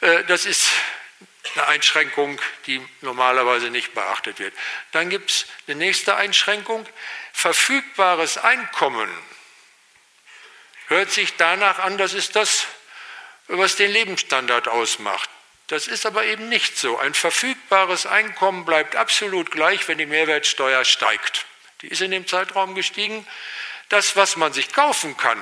[0.00, 0.68] Äh, das ist
[1.54, 4.54] eine Einschränkung, die normalerweise nicht beachtet wird.
[4.92, 6.86] Dann gibt es eine nächste Einschränkung.
[7.32, 9.10] Verfügbares Einkommen
[10.88, 12.66] hört sich danach an, das ist das,
[13.48, 15.28] was den Lebensstandard ausmacht.
[15.68, 16.98] Das ist aber eben nicht so.
[16.98, 21.46] Ein verfügbares Einkommen bleibt absolut gleich, wenn die Mehrwertsteuer steigt.
[21.82, 23.26] Die ist in dem Zeitraum gestiegen.
[23.88, 25.38] Das, was man sich kaufen kann,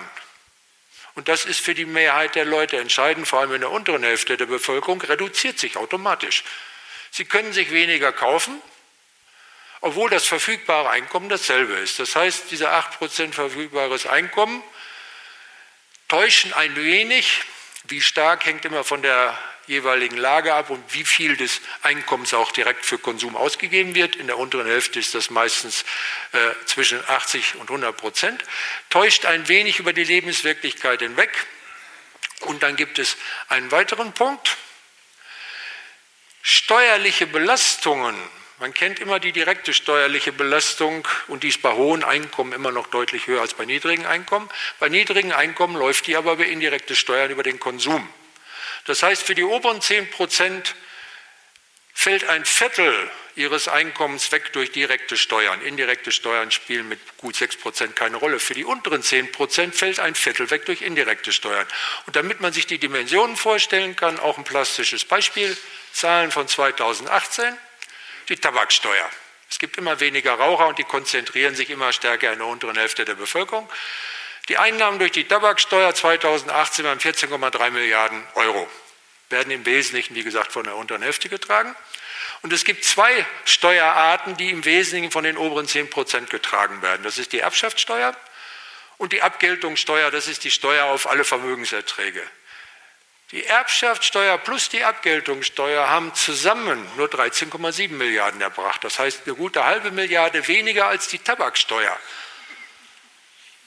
[1.14, 4.36] und das ist für die Mehrheit der Leute entscheidend, vor allem in der unteren Hälfte
[4.36, 6.44] der Bevölkerung, reduziert sich automatisch.
[7.10, 8.60] Sie können sich weniger kaufen,
[9.80, 11.98] obwohl das verfügbare Einkommen dasselbe ist.
[11.98, 14.62] Das heißt, dieser 8% verfügbares Einkommen
[16.08, 17.42] täuschen ein wenig.
[17.84, 19.36] Wie stark hängt immer von der
[19.70, 24.16] jeweiligen Lage ab und wie viel des Einkommens auch direkt für Konsum ausgegeben wird.
[24.16, 25.84] In der unteren Hälfte ist das meistens
[26.32, 28.44] äh, zwischen 80 und 100 Prozent.
[28.90, 31.30] Täuscht ein wenig über die Lebenswirklichkeit hinweg.
[32.40, 33.16] Und dann gibt es
[33.48, 34.56] einen weiteren Punkt.
[36.42, 38.16] Steuerliche Belastungen
[38.60, 42.88] man kennt immer die direkte steuerliche Belastung und die ist bei hohen Einkommen immer noch
[42.88, 44.50] deutlich höher als bei niedrigen Einkommen.
[44.78, 48.06] Bei niedrigen Einkommen läuft die aber über indirekte Steuern über den Konsum.
[48.86, 50.74] Das heißt, für die oberen 10 Prozent
[51.92, 55.62] fällt ein Viertel ihres Einkommens weg durch direkte Steuern.
[55.62, 58.40] Indirekte Steuern spielen mit gut 6 Prozent keine Rolle.
[58.40, 61.66] Für die unteren 10 Prozent fällt ein Viertel weg durch indirekte Steuern.
[62.06, 65.56] Und damit man sich die Dimensionen vorstellen kann, auch ein plastisches Beispiel,
[65.92, 67.56] Zahlen von 2018,
[68.28, 69.08] die Tabaksteuer.
[69.48, 73.04] Es gibt immer weniger Raucher und die konzentrieren sich immer stärker in der unteren Hälfte
[73.04, 73.68] der Bevölkerung.
[74.50, 78.68] Die Einnahmen durch die Tabaksteuer 2018 waren 14,3 Milliarden Euro,
[79.28, 81.72] werden im Wesentlichen, wie gesagt, von der unteren Hälfte getragen.
[82.42, 87.04] Und es gibt zwei Steuerarten, die im Wesentlichen von den oberen 10 Prozent getragen werden.
[87.04, 88.16] Das ist die Erbschaftssteuer
[88.98, 92.22] und die Abgeltungssteuer, das ist die Steuer auf alle Vermögenserträge.
[93.30, 98.82] Die Erbschaftssteuer plus die Abgeltungssteuer haben zusammen nur 13,7 Milliarden erbracht.
[98.82, 101.96] Das heißt eine gute halbe Milliarde weniger als die Tabaksteuer.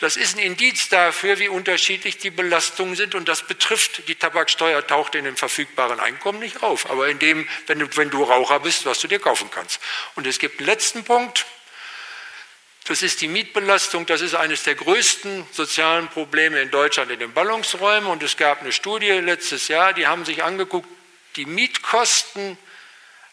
[0.03, 4.85] Das ist ein Indiz dafür, wie unterschiedlich die Belastungen sind und das betrifft, die Tabaksteuer
[4.85, 8.59] taucht in dem verfügbaren Einkommen nicht auf, aber in dem, wenn du, wenn du Raucher
[8.59, 9.79] bist, was du dir kaufen kannst.
[10.15, 11.45] Und es gibt einen letzten Punkt,
[12.83, 14.05] das ist die Mietbelastung.
[14.05, 18.09] Das ist eines der größten sozialen Probleme in Deutschland in den Ballungsräumen.
[18.09, 20.89] Und es gab eine Studie letztes Jahr, die haben sich angeguckt,
[21.37, 22.57] die Mietkosten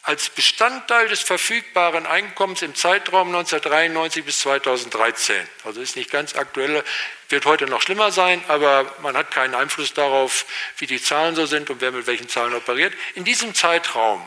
[0.02, 5.46] als Bestandteil des verfügbaren Einkommens im Zeitraum 1993 bis 2013.
[5.64, 6.82] Also ist nicht ganz aktuell,
[7.28, 10.46] wird heute noch schlimmer sein, aber man hat keinen Einfluss darauf,
[10.78, 12.94] wie die Zahlen so sind und wer mit welchen Zahlen operiert.
[13.14, 14.26] In diesem Zeitraum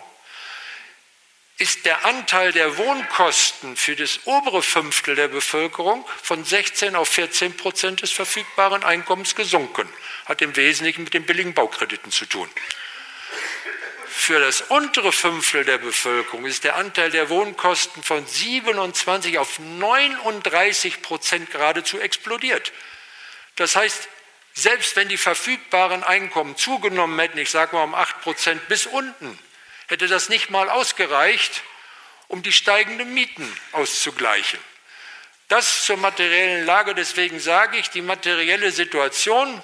[1.58, 7.58] ist der Anteil der Wohnkosten für das obere Fünftel der Bevölkerung von 16 auf 14
[7.58, 9.88] Prozent des verfügbaren Einkommens gesunken.
[10.26, 12.50] Hat im Wesentlichen mit den billigen Baukrediten zu tun.
[14.16, 21.02] Für das untere Fünftel der Bevölkerung ist der Anteil der Wohnkosten von 27 auf 39
[21.02, 22.72] Prozent geradezu explodiert.
[23.56, 24.08] Das heißt,
[24.54, 29.38] selbst wenn die verfügbaren Einkommen zugenommen hätten, ich sage mal um 8 Prozent bis unten,
[29.88, 31.64] hätte das nicht mal ausgereicht,
[32.28, 34.60] um die steigenden Mieten auszugleichen.
[35.50, 39.62] Das zur materiellen Lage, deswegen sage ich, die materielle Situation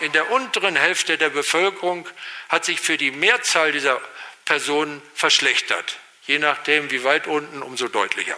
[0.00, 2.08] in der unteren Hälfte der Bevölkerung
[2.48, 4.00] hat sich für die Mehrzahl dieser
[4.44, 5.98] Personen verschlechtert.
[6.26, 8.36] Je nachdem, wie weit unten, umso deutlicher.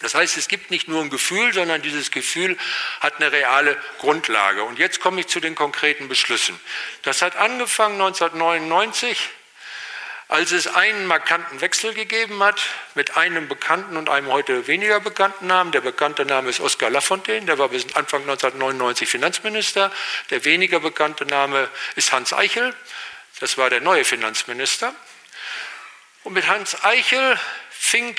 [0.00, 2.56] Das heißt, es gibt nicht nur ein Gefühl, sondern dieses Gefühl
[3.00, 4.64] hat eine reale Grundlage.
[4.64, 6.58] Und jetzt komme ich zu den konkreten Beschlüssen.
[7.02, 9.28] Das hat angefangen 1999
[10.30, 12.60] als es einen markanten Wechsel gegeben hat
[12.94, 15.72] mit einem bekannten und einem heute weniger bekannten Namen.
[15.72, 19.90] Der bekannte Name ist Oskar Lafontaine, der war bis Anfang 1999 Finanzminister.
[20.30, 22.76] Der weniger bekannte Name ist Hans Eichel,
[23.40, 24.94] das war der neue Finanzminister.
[26.22, 27.36] Und mit Hans Eichel
[27.70, 28.14] fing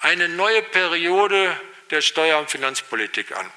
[0.00, 1.58] eine neue Periode
[1.90, 3.50] der Steuer- und Finanzpolitik an.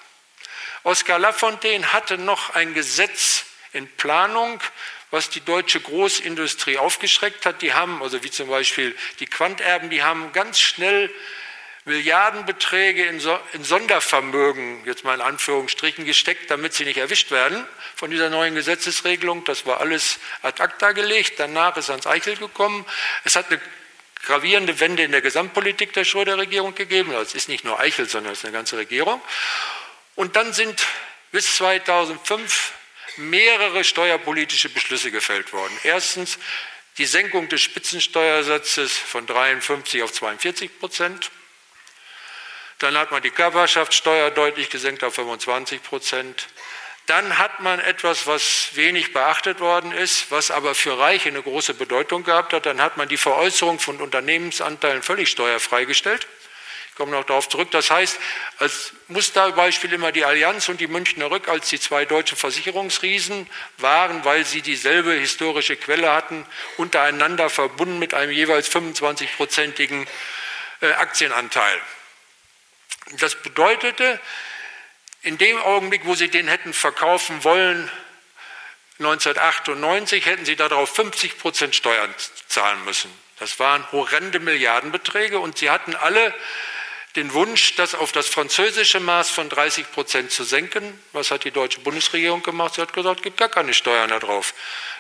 [0.84, 3.44] Oskar Lafontaine hatte noch ein Gesetz
[3.74, 4.62] in Planung,
[5.12, 7.62] was die deutsche Großindustrie aufgeschreckt hat.
[7.62, 11.10] Die haben, also wie zum Beispiel die Quanterben, die haben ganz schnell
[11.86, 17.66] Milliardenbeträge in, so in Sondervermögen, jetzt mal in Anführungsstrichen, gesteckt, damit sie nicht erwischt werden
[17.96, 19.44] von dieser neuen Gesetzesregelung.
[19.46, 21.40] Das war alles ad acta gelegt.
[21.40, 22.86] Danach ist Hans Eichel gekommen.
[23.24, 23.60] Es hat eine
[24.24, 27.12] gravierende Wende in der Gesamtpolitik der Schröder-Regierung gegeben.
[27.12, 29.22] Das ist nicht nur Eichel, sondern es ist eine ganze Regierung.
[30.16, 30.86] Und dann sind
[31.32, 32.74] bis 2005
[33.18, 35.78] mehrere steuerpolitische Beschlüsse gefällt worden.
[35.84, 36.40] Erstens
[36.98, 41.32] die Senkung des Spitzensteuersatzes von 53 auf 42 Prozent.
[42.80, 46.48] Dann hat man die Körperschaftssteuer deutlich gesenkt auf 25 Prozent.
[47.06, 51.74] Dann hat man etwas, was wenig beachtet worden ist, was aber für Reiche eine große
[51.74, 52.66] Bedeutung gehabt hat.
[52.66, 56.28] Dann hat man die Veräußerung von Unternehmensanteilen völlig steuerfrei gestellt
[57.00, 57.72] komme noch darauf zurück.
[57.72, 58.20] Das heißt,
[58.58, 64.26] als Musterbeispiel immer die Allianz und die Münchner Rück als die zwei deutschen Versicherungsriesen waren,
[64.26, 70.08] weil sie dieselbe historische Quelle hatten, untereinander verbunden mit einem jeweils 25-prozentigen
[70.82, 71.80] äh, Aktienanteil.
[73.14, 74.20] Das bedeutete,
[75.22, 77.90] in dem Augenblick, wo sie den hätten verkaufen wollen,
[79.00, 82.14] 1998, hätten sie darauf 50 Prozent Steuern
[82.50, 83.10] zahlen müssen.
[83.40, 86.34] Das waren horrende Milliardenbeträge und sie hatten alle
[87.16, 91.00] den Wunsch, das auf das französische Maß von 30 Prozent zu senken.
[91.12, 92.76] Was hat die deutsche Bundesregierung gemacht?
[92.76, 94.54] Sie hat gesagt, es gibt gar keine Steuern darauf.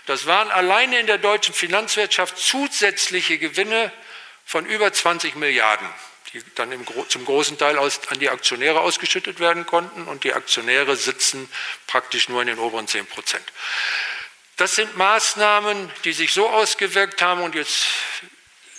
[0.07, 3.91] Das waren alleine in der deutschen Finanzwirtschaft zusätzliche Gewinne
[4.43, 5.87] von über 20 Milliarden,
[6.33, 10.07] die dann im, zum großen Teil aus, an die Aktionäre ausgeschüttet werden konnten.
[10.07, 11.47] Und die Aktionäre sitzen
[11.85, 13.45] praktisch nur in den oberen 10 Prozent.
[14.57, 17.85] Das sind Maßnahmen, die sich so ausgewirkt haben und jetzt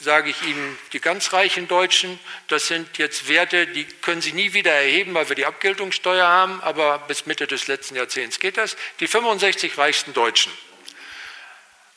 [0.00, 4.52] sage ich Ihnen, die ganz reichen Deutschen, das sind jetzt Werte, die können Sie nie
[4.52, 8.76] wieder erheben, weil wir die Abgeltungssteuer haben, aber bis Mitte des letzten Jahrzehnts geht das.
[9.00, 10.52] Die 65 reichsten Deutschen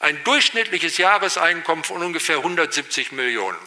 [0.04, 3.58] ein durchschnittliches Jahreseinkommen von ungefähr 170 Millionen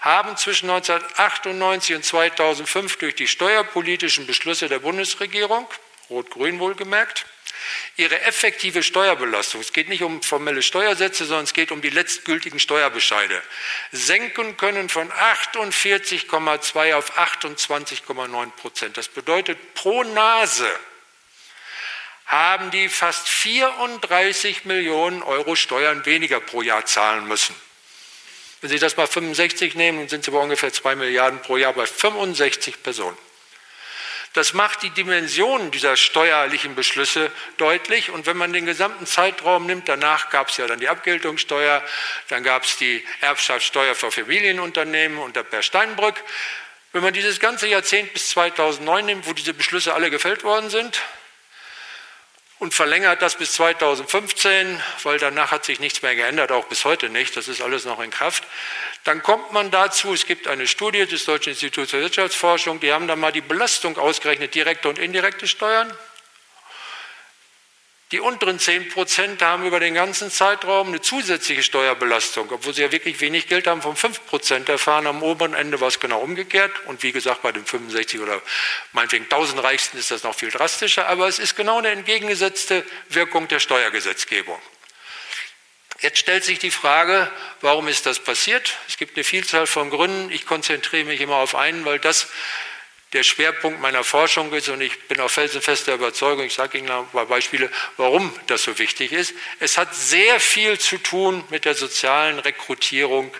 [0.00, 5.66] haben zwischen 1998 und 2005 durch die steuerpolitischen Beschlüsse der Bundesregierung,
[6.10, 7.24] rot-grün wohlgemerkt,
[7.96, 12.58] ihre effektive Steuerbelastung, es geht nicht um formelle Steuersätze, sondern es geht um die letztgültigen
[12.58, 13.42] Steuerbescheide,
[13.92, 18.96] senken können von 48,2 auf 28,9 Prozent.
[18.96, 20.70] Das bedeutet, pro Nase
[22.26, 27.54] haben die fast 34 Millionen Euro Steuern weniger pro Jahr zahlen müssen.
[28.62, 31.74] Wenn Sie das mal 65 nehmen, dann sind Sie bei ungefähr 2 Milliarden pro Jahr
[31.74, 33.18] bei 65 Personen.
[34.34, 38.10] Das macht die Dimensionen dieser steuerlichen Beschlüsse deutlich.
[38.10, 41.84] Und wenn man den gesamten Zeitraum nimmt, danach gab es ja dann die Abgeltungssteuer,
[42.28, 46.22] dann gab es die Erbschaftssteuer für Familienunternehmen unter Per Steinbrück.
[46.92, 51.02] Wenn man dieses ganze Jahrzehnt bis 2009 nimmt, wo diese Beschlüsse alle gefällt worden sind,
[52.62, 57.08] und verlängert das bis 2015, weil danach hat sich nichts mehr geändert, auch bis heute
[57.08, 58.44] nicht, das ist alles noch in Kraft.
[59.04, 63.08] Dann kommt man dazu, es gibt eine Studie des Deutschen Instituts für Wirtschaftsforschung, die haben
[63.08, 65.92] da mal die Belastung ausgerechnet, direkte und indirekte Steuern.
[68.12, 72.92] Die unteren 10 Prozent haben über den ganzen Zeitraum eine zusätzliche Steuerbelastung, obwohl sie ja
[72.92, 75.06] wirklich wenig Geld haben, von 5 Prozent erfahren.
[75.06, 76.70] Am oberen Ende war es genau umgekehrt.
[76.84, 78.42] Und wie gesagt, bei den 65 oder
[78.92, 81.08] meinetwegen 1000 Reichsten ist das noch viel drastischer.
[81.08, 84.60] Aber es ist genau eine entgegengesetzte Wirkung der Steuergesetzgebung.
[86.02, 88.76] Jetzt stellt sich die Frage, warum ist das passiert?
[88.88, 90.32] Es gibt eine Vielzahl von Gründen.
[90.32, 92.26] Ich konzentriere mich immer auf einen, weil das
[93.12, 97.06] der Schwerpunkt meiner Forschung ist und ich bin auch felsenfester Überzeugung, ich sage Ihnen ein
[97.08, 99.34] paar Beispiele, warum das so wichtig ist.
[99.60, 103.32] Es hat sehr viel zu tun mit der sozialen Rekrutierung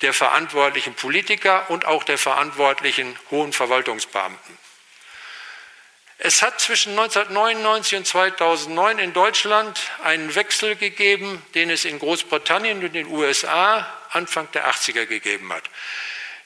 [0.00, 4.63] der verantwortlichen Politiker und auch der verantwortlichen hohen Verwaltungsbeamten.
[6.26, 12.82] Es hat zwischen 1999 und 2009 in Deutschland einen Wechsel gegeben, den es in Großbritannien
[12.82, 15.64] und den USA Anfang der 80er gegeben hat.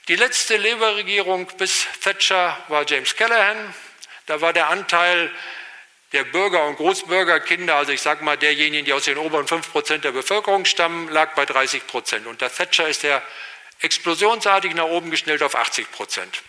[0.08, 3.72] Die letzte Labour-Regierung bis Thatcher war James Callaghan.
[4.26, 5.30] Da war der Anteil
[6.10, 10.02] der Bürger und Großbürgerkinder, also ich sage mal derjenigen, die aus den oberen 5 Prozent
[10.02, 12.26] der Bevölkerung stammen, lag bei 30 Prozent.
[12.26, 13.22] Unter Thatcher ist er
[13.78, 16.42] explosionsartig nach oben geschnellt auf 80 Prozent.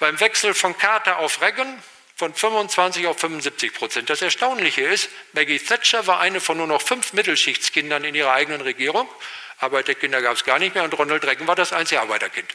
[0.00, 1.78] Beim Wechsel von Carter auf Reagan
[2.14, 4.10] von 25 auf 75 Prozent.
[4.10, 8.60] Das Erstaunliche ist, Maggie Thatcher war eine von nur noch fünf Mittelschichtskindern in ihrer eigenen
[8.60, 9.08] Regierung
[9.62, 12.48] Arbeiterkinder gab es gar nicht mehr und Ronald Reagan war das einzige Arbeiterkind.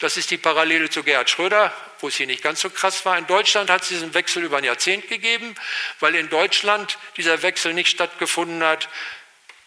[0.00, 3.16] Das ist die Parallele zu Gerhard Schröder, wo es hier nicht ganz so krass war.
[3.16, 5.54] In Deutschland hat es diesen Wechsel über ein Jahrzehnt gegeben,
[6.00, 8.88] weil in Deutschland dieser Wechsel nicht stattgefunden hat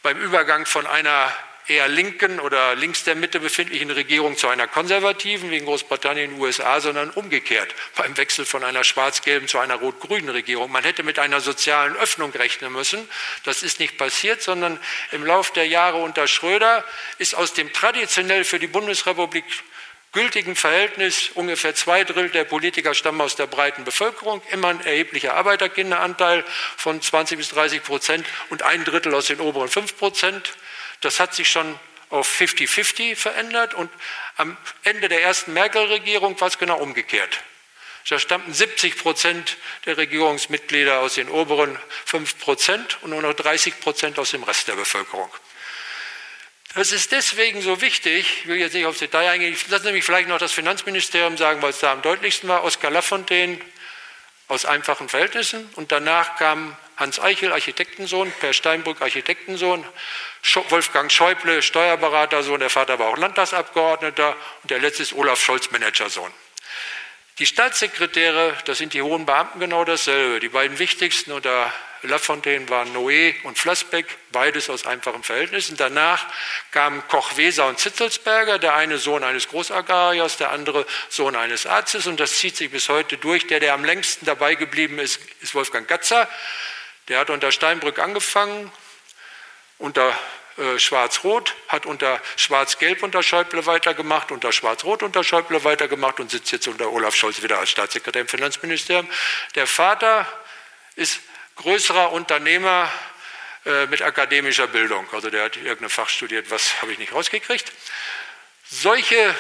[0.04, 1.34] beim Übergang von einer
[1.70, 6.42] eher linken oder links der Mitte befindlichen Regierung zu einer konservativen, wie in Großbritannien und
[6.42, 10.72] USA, sondern umgekehrt, beim Wechsel von einer schwarz-gelben zu einer rot-grünen Regierung.
[10.72, 13.08] Man hätte mit einer sozialen Öffnung rechnen müssen.
[13.44, 14.80] Das ist nicht passiert, sondern
[15.12, 16.84] im Laufe der Jahre unter Schröder
[17.18, 19.46] ist aus dem traditionell für die Bundesrepublik
[20.12, 25.36] gültigen Verhältnis ungefähr zwei Drittel der Politiker stammen aus der breiten Bevölkerung, immer ein erheblicher
[25.36, 26.44] Arbeiterkinderanteil
[26.78, 30.54] von 20 bis 30 Prozent und ein Drittel aus den oberen 5 Prozent.
[31.02, 33.92] Das hat sich schon auf 50-50 verändert und
[34.38, 37.40] am Ende der ersten Merkel-Regierung war es genau umgekehrt.
[38.10, 43.80] Da stammten 70 Prozent der Regierungsmitglieder aus den oberen 5 Prozent und nur noch 30
[43.80, 45.30] Prozent aus dem Rest der Bevölkerung.
[46.76, 50.04] Das ist deswegen so wichtig, ich will jetzt nicht aufs Detail eingehen, ich lasse nämlich
[50.04, 53.60] vielleicht noch das Finanzministerium sagen, weil es da am deutlichsten war, Oskar Lafontaine
[54.48, 59.86] aus einfachen Verhältnissen und danach kam Hans Eichel, Architektensohn, Per Steinbrück, Architektensohn,
[60.68, 66.32] Wolfgang Schäuble, Steuerberatersohn, der Vater war auch Landtagsabgeordneter und der letzte ist Olaf Scholz, Managersohn.
[67.40, 70.42] Die Staatssekretäre, das sind die hohen Beamten genau dasselbe.
[70.42, 75.78] Die beiden wichtigsten unter Lafontaine waren Noé und Flassbeck, beides aus einfachen Verhältnissen.
[75.78, 76.28] Danach
[76.72, 82.08] kamen Koch, Weser und Zitzelsberger, der eine Sohn eines Großagrariers, der andere Sohn eines Arztes
[82.08, 83.48] und das zieht sich bis heute durch.
[83.48, 86.28] Der, der am längsten dabei geblieben ist, ist Wolfgang Gatzer.
[87.10, 88.72] Der hat unter Steinbrück angefangen,
[89.80, 90.18] unter
[90.58, 96.52] äh, Schwarz-Rot, hat unter Schwarz-Gelb unter Schäuble weitergemacht, unter Schwarz-Rot unter Schäuble weitergemacht und sitzt
[96.52, 99.10] jetzt unter Olaf Scholz wieder als Staatssekretär im Finanzministerium.
[99.56, 100.28] Der Vater
[100.96, 101.20] ist
[101.56, 102.92] größerer Unternehmer
[103.66, 107.72] äh, mit akademischer Bildung, also der hat irgendein Fach studiert, was habe ich nicht rausgekriegt.
[108.70, 109.36] Solche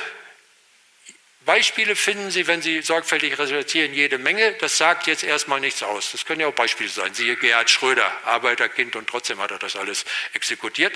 [1.50, 4.54] Beispiele finden Sie, wenn Sie sorgfältig recherchieren, jede Menge.
[4.60, 6.12] Das sagt jetzt erstmal nichts aus.
[6.12, 7.16] Das können ja auch Beispiele sein.
[7.16, 10.94] Siehe Gerhard Schröder, Arbeiterkind und trotzdem hat er das alles exekutiert.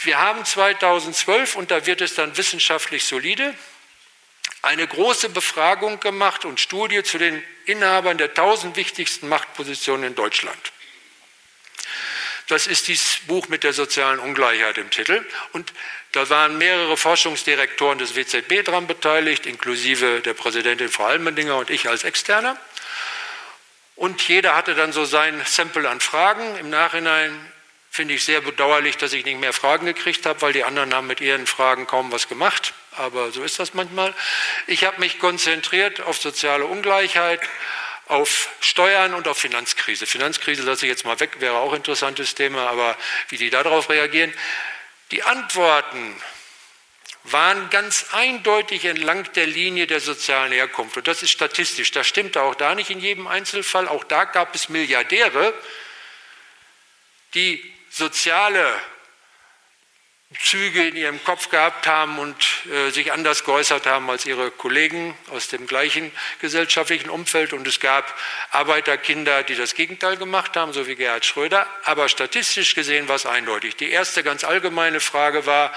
[0.00, 3.56] Wir haben 2012, und da wird es dann wissenschaftlich solide,
[4.60, 10.72] eine große Befragung gemacht und Studie zu den Inhabern der tausend wichtigsten Machtpositionen in Deutschland.
[12.48, 15.24] Das ist dieses Buch mit der sozialen Ungleichheit im Titel.
[15.52, 15.72] Und
[16.12, 21.88] da waren mehrere Forschungsdirektoren des WZB daran beteiligt, inklusive der Präsidentin Frau Almendinger und ich
[21.88, 22.56] als Externer.
[23.94, 26.56] Und jeder hatte dann so sein Sample an Fragen.
[26.56, 27.52] Im Nachhinein
[27.90, 31.06] finde ich sehr bedauerlich, dass ich nicht mehr Fragen gekriegt habe, weil die anderen haben
[31.06, 32.72] mit ihren Fragen kaum was gemacht.
[32.92, 34.14] Aber so ist das manchmal.
[34.66, 37.40] Ich habe mich konzentriert auf soziale Ungleichheit,
[38.06, 40.06] auf Steuern und auf Finanzkrise.
[40.06, 42.96] Finanzkrise lasse ich jetzt mal weg, wäre auch ein interessantes Thema, aber
[43.28, 44.32] wie die darauf reagieren.
[45.10, 46.14] Die Antworten
[47.24, 50.96] waren ganz eindeutig entlang der Linie der sozialen Herkunft.
[50.96, 51.90] Und das ist statistisch.
[51.90, 53.88] Das stimmte auch da nicht in jedem Einzelfall.
[53.88, 55.52] Auch da gab es Milliardäre,
[57.34, 58.74] die soziale
[60.38, 62.36] Züge in ihrem Kopf gehabt haben und
[62.70, 67.52] äh, sich anders geäußert haben als ihre Kollegen aus dem gleichen gesellschaftlichen Umfeld.
[67.52, 68.16] Und es gab
[68.52, 71.66] Arbeiterkinder, die das Gegenteil gemacht haben, so wie Gerhard Schröder.
[71.84, 73.74] Aber statistisch gesehen war es eindeutig.
[73.74, 75.72] Die erste ganz allgemeine Frage war,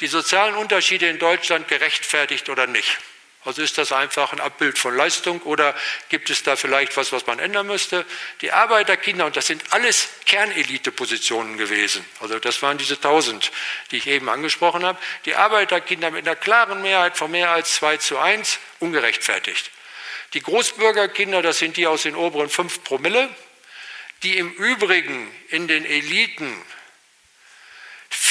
[0.00, 2.98] die sozialen Unterschiede in Deutschland gerechtfertigt oder nicht?
[3.44, 5.74] Also ist das einfach ein Abbild von Leistung oder
[6.08, 8.06] gibt es da vielleicht was, was man ändern müsste?
[8.40, 13.52] Die Arbeiterkinder, und das sind alles Kernelitepositionen gewesen, also das waren diese tausend,
[13.90, 17.98] die ich eben angesprochen habe, die Arbeiterkinder mit einer klaren Mehrheit von mehr als zwei
[17.98, 19.70] zu eins ungerechtfertigt.
[20.32, 23.28] Die Großbürgerkinder, das sind die aus den oberen fünf Promille,
[24.22, 26.60] die im Übrigen in den Eliten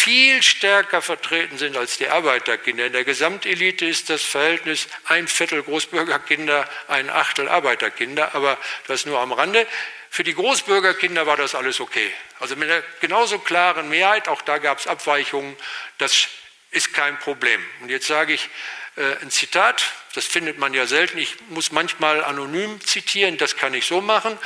[0.04, 2.88] viel stärker vertreten sind als die Arbeiterkinder.
[2.88, 9.20] In der Gesamtelite ist das Verhältnis ein Viertel Großbürgerkinder, ein Achtel Arbeiterkinder, aber das nur
[9.20, 9.66] am Rande.
[10.10, 12.14] Für die Großbürgerkinder war das alles okay.
[12.41, 15.56] Also mit einer genauso klaren Mehrheit, auch da gab es Abweichungen,
[15.99, 16.28] das
[16.72, 17.66] ist kein Problem.
[17.80, 18.49] Und jetzt sage ich
[18.97, 19.86] äh, ein Zitat,
[20.16, 24.38] das findet man ja selten, ich muss manchmal anonym zitieren, das kann ich so machen,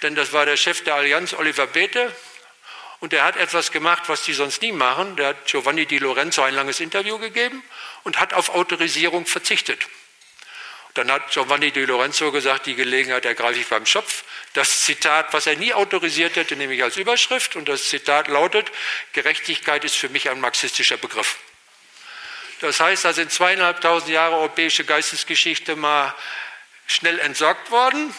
[0.00, 2.10] denn das war der Chef der Allianz, Oliver Bethe,
[3.02, 5.16] und er hat etwas gemacht, was die sonst nie machen.
[5.16, 7.60] Der hat Giovanni Di Lorenzo ein langes Interview gegeben
[8.04, 9.88] und hat auf Autorisierung verzichtet.
[10.94, 14.22] Dann hat Giovanni Di Lorenzo gesagt, die Gelegenheit ergreife ich beim Schopf.
[14.52, 17.56] Das Zitat, was er nie autorisiert hätte, nehme ich als Überschrift.
[17.56, 18.70] Und das Zitat lautet,
[19.14, 21.38] Gerechtigkeit ist für mich ein marxistischer Begriff.
[22.60, 26.14] Das heißt, da sind zweieinhalbtausend Jahre europäische Geistesgeschichte mal
[26.86, 28.14] schnell entsorgt worden.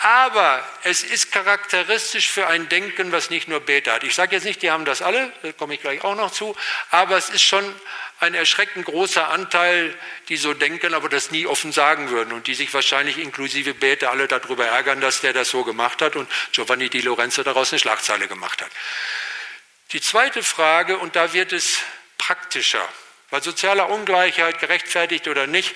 [0.00, 4.04] Aber es ist charakteristisch für ein Denken, was nicht nur Beta hat.
[4.04, 6.54] Ich sage jetzt nicht, die haben das alle, da komme ich gleich auch noch zu,
[6.90, 7.74] aber es ist schon
[8.20, 9.94] ein erschreckend großer Anteil,
[10.28, 14.10] die so denken, aber das nie offen sagen würden und die sich wahrscheinlich inklusive Beta
[14.10, 17.78] alle darüber ärgern, dass der das so gemacht hat und Giovanni Di Lorenzo daraus eine
[17.78, 18.70] Schlagzeile gemacht hat.
[19.92, 21.78] Die zweite Frage, und da wird es
[22.18, 22.86] praktischer,
[23.30, 25.74] weil soziale Ungleichheit gerechtfertigt oder nicht,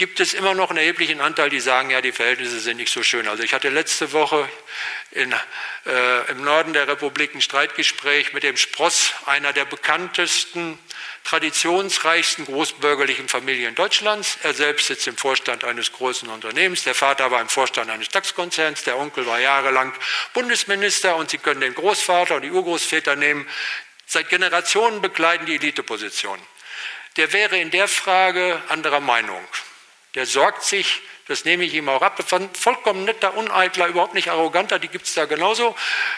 [0.00, 3.02] gibt es immer noch einen erheblichen Anteil, die sagen, ja, die Verhältnisse sind nicht so
[3.02, 3.28] schön.
[3.28, 4.48] Also ich hatte letzte Woche
[5.10, 5.30] in,
[5.84, 10.78] äh, im Norden der Republik ein Streitgespräch mit dem Spross, einer der bekanntesten,
[11.24, 14.38] traditionsreichsten großbürgerlichen Familien Deutschlands.
[14.42, 18.84] Er selbst sitzt im Vorstand eines großen Unternehmens, der Vater war im Vorstand eines DAX-Konzerns,
[18.84, 19.92] der Onkel war jahrelang
[20.32, 23.46] Bundesminister und Sie können den Großvater und die Urgroßväter nehmen.
[24.06, 26.40] Seit Generationen begleiten die Eliteposition.
[27.18, 29.46] Der wäre in der Frage anderer Meinung.
[30.14, 32.18] Der sorgt sich, das nehme ich ihm auch ab,
[32.54, 35.76] vollkommen netter, uneitler, überhaupt nicht arroganter, die gibt es da genauso,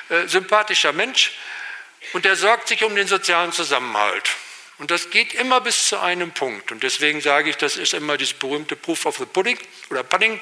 [0.08, 1.32] äh, sympathischer Mensch.
[2.12, 4.30] Und der sorgt sich um den sozialen Zusammenhalt.
[4.78, 6.72] Und das geht immer bis zu einem Punkt.
[6.72, 9.58] Und deswegen sage ich, das ist immer dieses berühmte Proof of the Pudding
[9.90, 10.40] oder Pudding.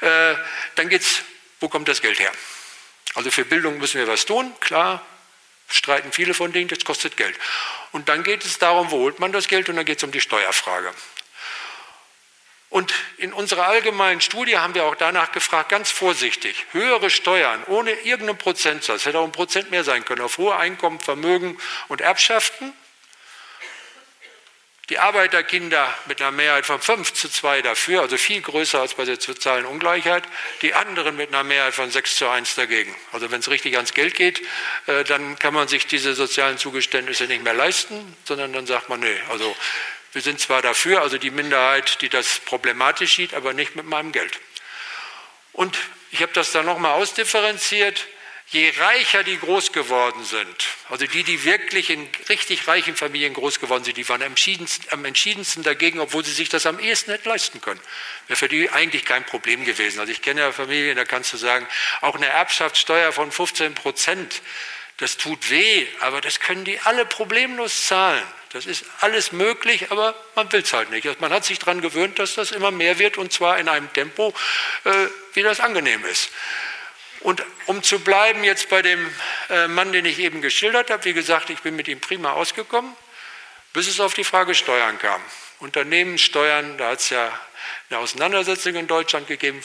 [0.00, 0.34] Äh,
[0.76, 1.22] dann geht es,
[1.60, 2.32] wo kommt das Geld her?
[3.14, 5.04] Also für Bildung müssen wir was tun, klar,
[5.68, 7.38] streiten viele von denen, das kostet Geld.
[7.92, 10.12] Und dann geht es darum, wo holt man das Geld und dann geht es um
[10.12, 10.92] die Steuerfrage.
[12.72, 17.92] Und in unserer allgemeinen Studie haben wir auch danach gefragt, ganz vorsichtig, höhere Steuern ohne
[17.92, 21.58] irgendeinen Prozentsatz, hätte auch ein Prozent mehr sein können, auf hohe Einkommen, Vermögen
[21.88, 22.72] und Erbschaften.
[24.88, 29.04] Die Arbeiterkinder mit einer Mehrheit von 5 zu 2 dafür, also viel größer als bei
[29.04, 30.24] der sozialen Ungleichheit,
[30.62, 32.96] die anderen mit einer Mehrheit von 6 zu 1 dagegen.
[33.12, 34.40] Also wenn es richtig ans Geld geht,
[34.86, 39.00] äh, dann kann man sich diese sozialen Zugeständnisse nicht mehr leisten, sondern dann sagt man,
[39.00, 39.54] nee, also
[40.12, 44.12] wir sind zwar dafür, also die Minderheit, die das problematisch sieht, aber nicht mit meinem
[44.12, 44.40] Geld.
[45.52, 45.78] Und
[46.10, 48.06] ich habe das dann nochmal ausdifferenziert.
[48.48, 53.60] Je reicher die groß geworden sind, also die, die wirklich in richtig reichen Familien groß
[53.60, 57.12] geworden sind, die waren am entschiedensten, am entschiedensten dagegen, obwohl sie sich das am ehesten
[57.12, 57.80] hätten leisten können.
[58.26, 60.00] Wäre für die eigentlich kein Problem gewesen.
[60.00, 61.66] Also ich kenne ja Familien, da kannst du sagen,
[62.02, 64.42] auch eine Erbschaftssteuer von 15 Prozent,
[64.98, 68.26] das tut weh, aber das können die alle problemlos zahlen.
[68.52, 71.20] Das ist alles möglich, aber man will es halt nicht.
[71.20, 74.34] Man hat sich daran gewöhnt, dass das immer mehr wird und zwar in einem Tempo,
[74.84, 76.30] äh, wie das angenehm ist.
[77.20, 79.10] Und um zu bleiben jetzt bei dem
[79.48, 82.94] äh, Mann, den ich eben geschildert habe, wie gesagt, ich bin mit ihm prima ausgekommen,
[83.72, 85.22] bis es auf die Frage Steuern kam.
[85.60, 87.40] Unternehmenssteuern, da hat es ja
[87.88, 89.62] eine Auseinandersetzung in Deutschland gegeben,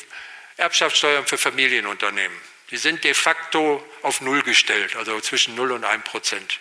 [0.56, 2.38] Erbschaftssteuern für Familienunternehmen.
[2.70, 6.60] Die sind de facto auf Null gestellt, also zwischen 0 und 1 Prozent.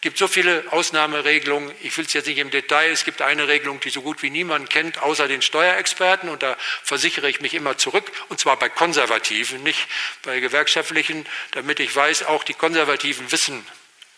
[0.00, 3.48] Es gibt so viele Ausnahmeregelungen, ich will es jetzt nicht im Detail, es gibt eine
[3.48, 7.52] Regelung, die so gut wie niemand kennt, außer den Steuerexperten, und da versichere ich mich
[7.52, 9.86] immer zurück, und zwar bei Konservativen, nicht
[10.22, 13.62] bei Gewerkschaftlichen, damit ich weiß, auch die Konservativen wissen,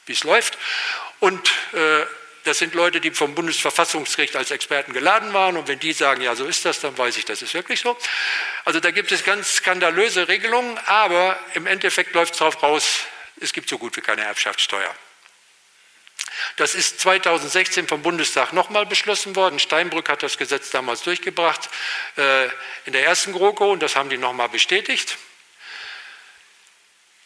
[0.07, 0.57] wie es läuft.
[1.18, 2.07] Und äh,
[2.45, 5.57] das sind Leute, die vom Bundesverfassungsgericht als Experten geladen waren.
[5.57, 7.99] Und wenn die sagen, ja, so ist das, dann weiß ich, das ist wirklich so.
[8.64, 13.01] Also da gibt es ganz skandalöse Regelungen, aber im Endeffekt läuft es darauf raus,
[13.41, 14.95] es gibt so gut wie keine Erbschaftssteuer.
[16.57, 19.59] Das ist 2016 vom Bundestag nochmal beschlossen worden.
[19.59, 21.68] Steinbrück hat das Gesetz damals durchgebracht
[22.16, 22.47] äh,
[22.85, 25.18] in der ersten GroKo und das haben die nochmal bestätigt.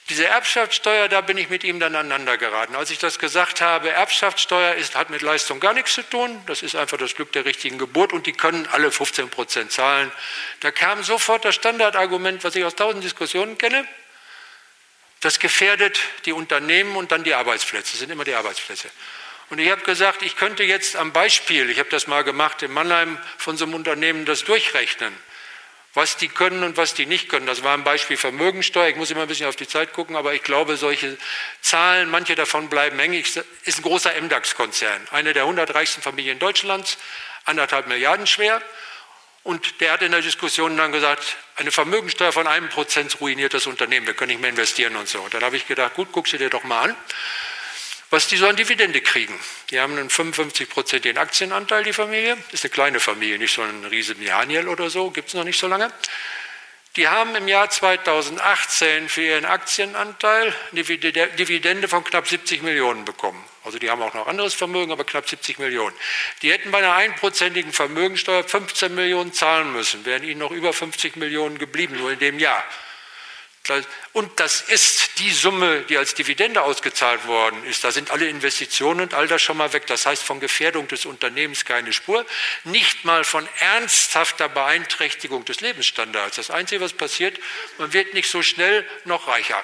[0.08, 2.76] Diese Erbschaftssteuer, da bin ich mit ihm dann aneinander geraten.
[2.76, 6.62] Als ich das gesagt habe, Erbschaftssteuer ist, hat mit Leistung gar nichts zu tun, das
[6.62, 10.12] ist einfach das Glück der richtigen Geburt und die können alle 15 Prozent zahlen.
[10.60, 13.84] Da kam sofort das Standardargument, was ich aus tausend Diskussionen kenne,
[15.26, 18.88] das gefährdet die Unternehmen und dann die Arbeitsplätze, das sind immer die Arbeitsplätze.
[19.50, 22.72] Und ich habe gesagt, ich könnte jetzt am Beispiel, ich habe das mal gemacht in
[22.72, 25.12] Mannheim, von so einem Unternehmen das durchrechnen
[25.96, 27.46] was die können und was die nicht können.
[27.46, 28.88] Das war ein Beispiel Vermögensteuer.
[28.88, 31.16] Ich muss immer ein bisschen auf die Zeit gucken, aber ich glaube, solche
[31.62, 33.14] Zahlen, manche davon bleiben hängen.
[33.14, 36.98] Ist ein großer MDAX-Konzern, eine der 100 reichsten Familien Deutschlands,
[37.46, 38.60] anderthalb Milliarden schwer.
[39.46, 43.66] Und der hat in der Diskussion dann gesagt, eine Vermögensteuer von einem Prozent ruiniert das
[43.66, 45.20] Unternehmen, wir können nicht mehr investieren und so.
[45.20, 46.96] Und dann habe ich gedacht, gut, guck sie dir doch mal an
[48.10, 49.38] was die so an Dividende kriegen.
[49.70, 52.36] Die haben einen 55-prozentigen Aktienanteil, die Familie.
[52.52, 55.58] Ist eine kleine Familie, nicht so ein riesen Daniel oder so, gibt es noch nicht
[55.58, 55.92] so lange.
[56.94, 63.44] Die haben im Jahr 2018 für ihren Aktienanteil eine Dividende von knapp 70 Millionen bekommen.
[63.66, 65.94] Also die haben auch noch anderes Vermögen, aber knapp 70 Millionen.
[66.40, 71.16] Die hätten bei einer einprozentigen Vermögensteuer 15 Millionen zahlen müssen, wären ihnen noch über 50
[71.16, 72.64] Millionen geblieben, nur in dem Jahr.
[74.12, 77.82] Und das ist die Summe, die als Dividende ausgezahlt worden ist.
[77.82, 79.88] Da sind alle Investitionen und all das schon mal weg.
[79.88, 82.24] Das heißt von Gefährdung des Unternehmens keine Spur.
[82.62, 86.36] Nicht mal von ernsthafter Beeinträchtigung des Lebensstandards.
[86.36, 87.40] Das Einzige, was passiert,
[87.78, 89.60] man wird nicht so schnell noch reicher.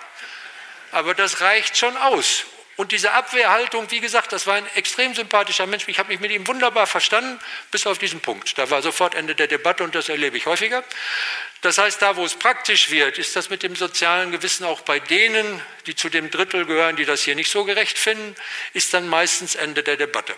[0.90, 2.46] Aber das reicht schon aus.
[2.76, 5.86] Und diese Abwehrhaltung, wie gesagt, das war ein extrem sympathischer Mensch.
[5.88, 7.38] Ich habe mich mit ihm wunderbar verstanden,
[7.70, 8.56] bis auf diesen Punkt.
[8.56, 10.82] Da war sofort Ende der Debatte und das erlebe ich häufiger.
[11.60, 15.00] Das heißt, da wo es praktisch wird, ist das mit dem sozialen Gewissen auch bei
[15.00, 18.34] denen, die zu dem Drittel gehören, die das hier nicht so gerecht finden,
[18.72, 20.34] ist dann meistens Ende der Debatte.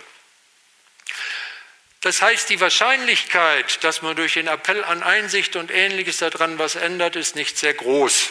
[2.00, 6.74] Das heißt, die Wahrscheinlichkeit, dass man durch den Appell an Einsicht und Ähnliches daran was
[6.74, 8.30] ändert, ist nicht sehr groß.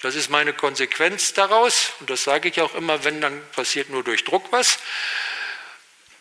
[0.00, 4.04] Das ist meine Konsequenz daraus und das sage ich auch immer, wenn dann passiert nur
[4.04, 4.78] durch Druck was.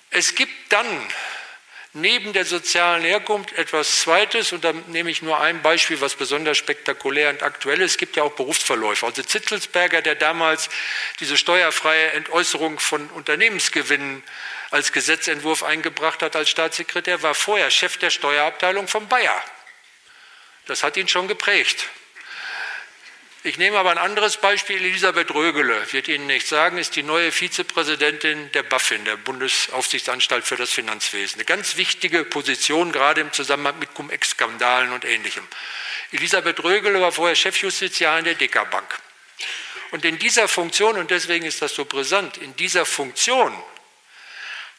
[0.09, 1.07] Es gibt dann
[1.93, 6.57] neben der sozialen Herkunft etwas Zweites, und da nehme ich nur ein Beispiel, was besonders
[6.57, 7.91] spektakulär und aktuell ist.
[7.91, 9.05] Es gibt ja auch Berufsverläufe.
[9.05, 10.69] Also Zitzelsberger, der damals
[11.19, 14.23] diese steuerfreie Entäußerung von Unternehmensgewinnen
[14.69, 19.43] als Gesetzentwurf eingebracht hat als Staatssekretär, war vorher Chef der Steuerabteilung von Bayer.
[20.65, 21.87] Das hat ihn schon geprägt.
[23.47, 24.75] Ich nehme aber ein anderes Beispiel.
[24.75, 30.57] Elisabeth Rögele, wird Ihnen nicht sagen, ist die neue Vizepräsidentin der BaFin, der Bundesaufsichtsanstalt für
[30.57, 31.35] das Finanzwesen.
[31.35, 35.47] Eine ganz wichtige Position, gerade im Zusammenhang mit Cum-Ex-Skandalen und Ähnlichem.
[36.11, 38.99] Elisabeth Rögele war vorher Chefjustiziarin der DK Bank.
[39.91, 43.55] Und in dieser Funktion, und deswegen ist das so brisant, in dieser Funktion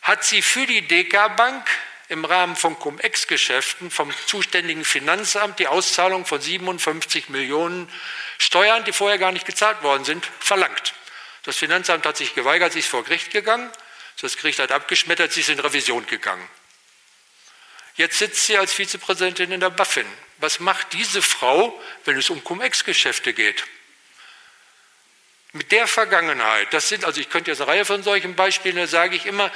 [0.03, 1.67] hat sie für die DK Bank
[2.09, 7.91] im Rahmen von Cum-Ex-Geschäften vom zuständigen Finanzamt die Auszahlung von 57 Millionen
[8.39, 10.95] Steuern, die vorher gar nicht gezahlt worden sind, verlangt.
[11.45, 13.71] Das Finanzamt hat sich geweigert, sie ist vor Gericht gegangen.
[14.21, 16.49] Das Gericht hat abgeschmettert, sie ist in Revision gegangen.
[17.97, 20.07] Jetzt sitzt sie als Vizepräsidentin in der BaFin.
[20.39, 23.65] Was macht diese Frau, wenn es um Cum-Ex-Geschäfte geht?
[25.53, 28.87] Mit der Vergangenheit, das sind, also ich könnte jetzt eine Reihe von solchen Beispielen, da
[28.87, 29.51] sage ich immer,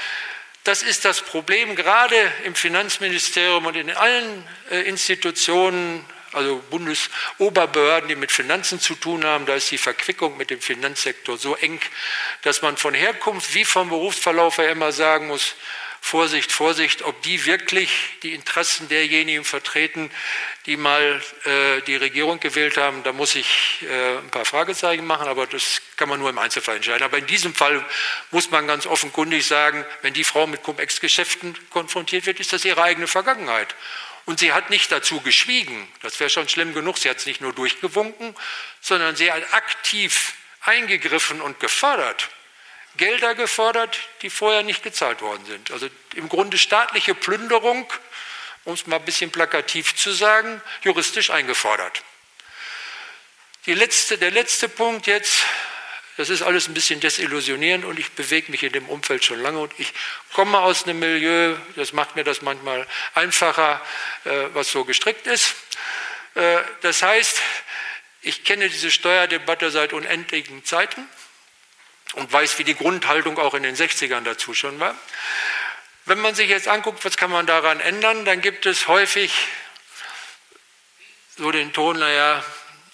[0.64, 8.16] das ist das Problem gerade im Finanzministerium und in allen äh, Institutionen also Bundesoberbehörden, die
[8.16, 11.78] mit Finanzen zu tun haben, da ist die Verquickung mit dem Finanzsektor so eng,
[12.42, 15.54] dass man von Herkunft wie vom Berufsverlauf her immer sagen muss,
[16.04, 17.90] Vorsicht, Vorsicht, ob die wirklich
[18.22, 20.10] die Interessen derjenigen vertreten,
[20.66, 23.04] die mal äh, die Regierung gewählt haben.
[23.04, 26.76] Da muss ich äh, ein paar Fragezeichen machen, aber das kann man nur im Einzelfall
[26.76, 27.04] entscheiden.
[27.04, 27.82] Aber in diesem Fall
[28.32, 32.82] muss man ganz offenkundig sagen, wenn die Frau mit Cum-Ex-Geschäften konfrontiert wird, ist das ihre
[32.82, 33.74] eigene Vergangenheit.
[34.26, 37.40] Und sie hat nicht dazu geschwiegen, das wäre schon schlimm genug, sie hat es nicht
[37.40, 38.34] nur durchgewunken,
[38.80, 42.28] sondern sie hat aktiv eingegriffen und gefordert.
[42.96, 45.70] Gelder gefordert, die vorher nicht gezahlt worden sind.
[45.70, 47.90] Also im Grunde staatliche Plünderung,
[48.64, 52.02] um es mal ein bisschen plakativ zu sagen, juristisch eingefordert.
[53.64, 55.44] Letzte, der letzte Punkt jetzt,
[56.16, 59.60] das ist alles ein bisschen desillusionierend und ich bewege mich in dem Umfeld schon lange
[59.60, 59.92] und ich
[60.32, 63.80] komme aus einem Milieu, das macht mir das manchmal einfacher,
[64.24, 65.54] äh, was so gestrickt ist.
[66.34, 67.40] Äh, das heißt,
[68.20, 71.08] ich kenne diese Steuerdebatte seit unendlichen Zeiten
[72.14, 74.94] und weiß, wie die Grundhaltung auch in den 60ern dazu schon war.
[76.04, 79.32] Wenn man sich jetzt anguckt, was kann man daran ändern, dann gibt es häufig
[81.36, 82.44] so den Ton, naja,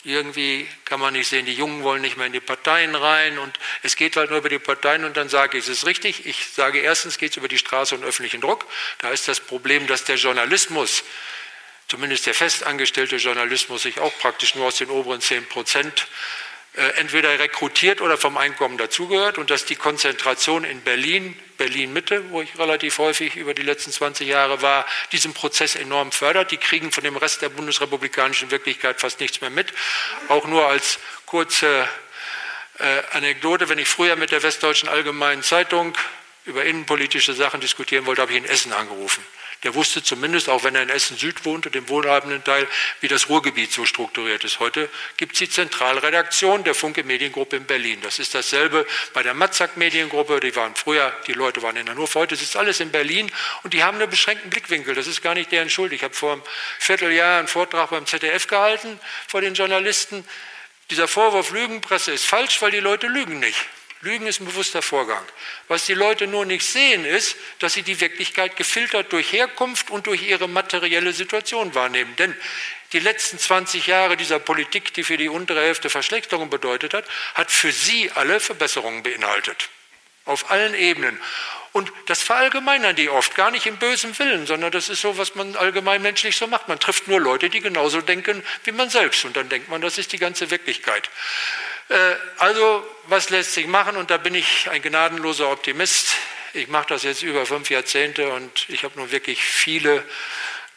[0.04, 3.58] irgendwie kann man nicht sehen, die Jungen wollen nicht mehr in die Parteien rein und
[3.82, 6.24] es geht halt nur über die Parteien und dann sage ich, es ist richtig.
[6.26, 8.64] Ich sage erstens geht es über die Straße und öffentlichen Druck.
[8.98, 11.02] Da ist das Problem, dass der Journalismus,
[11.88, 16.06] zumindest der festangestellte Journalismus, sich auch praktisch nur aus den oberen 10 Prozent
[16.96, 22.56] entweder rekrutiert oder vom Einkommen dazugehört und dass die Konzentration in Berlin, Berlin-Mitte, wo ich
[22.58, 26.52] relativ häufig über die letzten 20 Jahre war, diesen Prozess enorm fördert.
[26.52, 29.72] Die kriegen von dem Rest der bundesrepublikanischen Wirklichkeit fast nichts mehr mit.
[30.28, 31.88] Auch nur als kurze
[32.78, 35.96] äh, Anekdote, wenn ich früher mit der Westdeutschen Allgemeinen Zeitung
[36.44, 39.24] über innenpolitische Sachen diskutieren wollte, habe ich in Essen angerufen.
[39.64, 42.68] Der wusste zumindest, auch wenn er in Essen-Süd wohnte, dem wohlhabenden Teil,
[43.00, 44.60] wie das Ruhrgebiet so strukturiert ist.
[44.60, 48.00] Heute gibt es die Zentralredaktion der Funke Mediengruppe in Berlin.
[48.02, 50.38] Das ist dasselbe bei der Matzak Mediengruppe.
[50.38, 53.32] Die waren früher, die Leute waren in Hannover, heute sitzt alles in Berlin
[53.64, 54.94] und die haben einen beschränkten Blickwinkel.
[54.94, 55.92] Das ist gar nicht deren Schuld.
[55.92, 56.42] Ich habe vor einem
[56.78, 60.24] Vierteljahr einen Vortrag beim ZDF gehalten vor den Journalisten.
[60.90, 63.58] Dieser Vorwurf Lügenpresse ist falsch, weil die Leute lügen nicht.
[64.00, 65.24] Lügen ist ein bewusster Vorgang.
[65.66, 70.06] Was die Leute nur nicht sehen, ist, dass sie die Wirklichkeit gefiltert durch Herkunft und
[70.06, 72.14] durch ihre materielle Situation wahrnehmen.
[72.16, 72.34] Denn
[72.92, 77.50] die letzten 20 Jahre dieser Politik, die für die untere Hälfte Verschlechterung bedeutet hat, hat
[77.50, 79.68] für sie alle Verbesserungen beinhaltet.
[80.24, 81.20] Auf allen Ebenen.
[81.72, 85.34] Und das verallgemeinern die oft, gar nicht im bösen Willen, sondern das ist so, was
[85.34, 86.68] man allgemein menschlich so macht.
[86.68, 89.24] Man trifft nur Leute, die genauso denken wie man selbst.
[89.24, 91.10] Und dann denkt man, das ist die ganze Wirklichkeit.
[91.88, 93.96] Äh, also, was lässt sich machen?
[93.96, 96.16] Und da bin ich ein gnadenloser Optimist.
[96.54, 100.04] Ich mache das jetzt über fünf Jahrzehnte und ich habe nun wirklich viele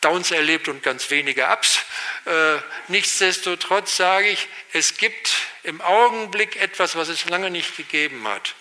[0.02, 1.80] Downs erlebt und ganz wenige Ups.
[2.26, 2.58] Äh,
[2.88, 5.32] nichtsdestotrotz sage ich, es gibt
[5.64, 8.56] im Augenblick etwas, was es lange nicht gegeben hat.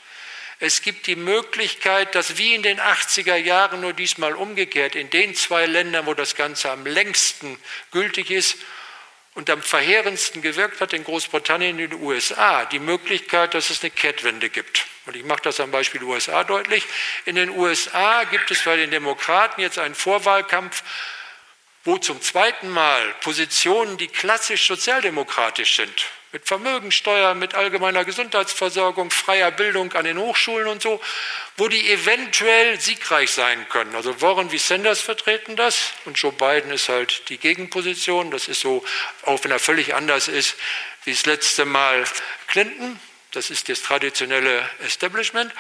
[0.59, 5.35] Es gibt die Möglichkeit, dass wie in den 80er Jahren nur diesmal umgekehrt, in den
[5.35, 7.59] zwei Ländern, wo das Ganze am längsten
[7.91, 8.57] gültig ist
[9.35, 13.83] und am verheerendsten gewirkt hat in Großbritannien und in den USA, die Möglichkeit, dass es
[13.83, 14.87] eine Kehrtwende gibt.
[15.07, 16.85] Und ich mache das am Beispiel USA deutlich.
[17.25, 20.83] In den USA gibt es bei den Demokraten jetzt einen Vorwahlkampf,
[21.85, 29.51] wo zum zweiten Mal Positionen, die klassisch sozialdemokratisch sind, mit Vermögensteuer, mit allgemeiner Gesundheitsversorgung, freier
[29.51, 31.01] Bildung an den Hochschulen und so,
[31.57, 33.95] wo die eventuell siegreich sein können.
[33.97, 38.31] Also Warren wie Sanders vertreten das und Joe Biden ist halt die Gegenposition.
[38.31, 38.85] Das ist so,
[39.23, 40.57] auch wenn er völlig anders ist,
[41.05, 42.05] wie das letzte Mal
[42.47, 43.01] Clinton.
[43.33, 45.53] Das ist das traditionelle Establishment.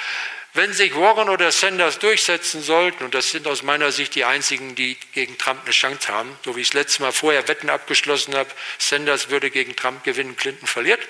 [0.52, 4.74] Wenn sich Warren oder Sanders durchsetzen sollten, und das sind aus meiner Sicht die einzigen,
[4.74, 8.34] die gegen Trump eine Chance haben, so wie ich es letztes Mal vorher Wetten abgeschlossen
[8.34, 11.00] habe, Sanders würde gegen Trump gewinnen, Clinton verliert,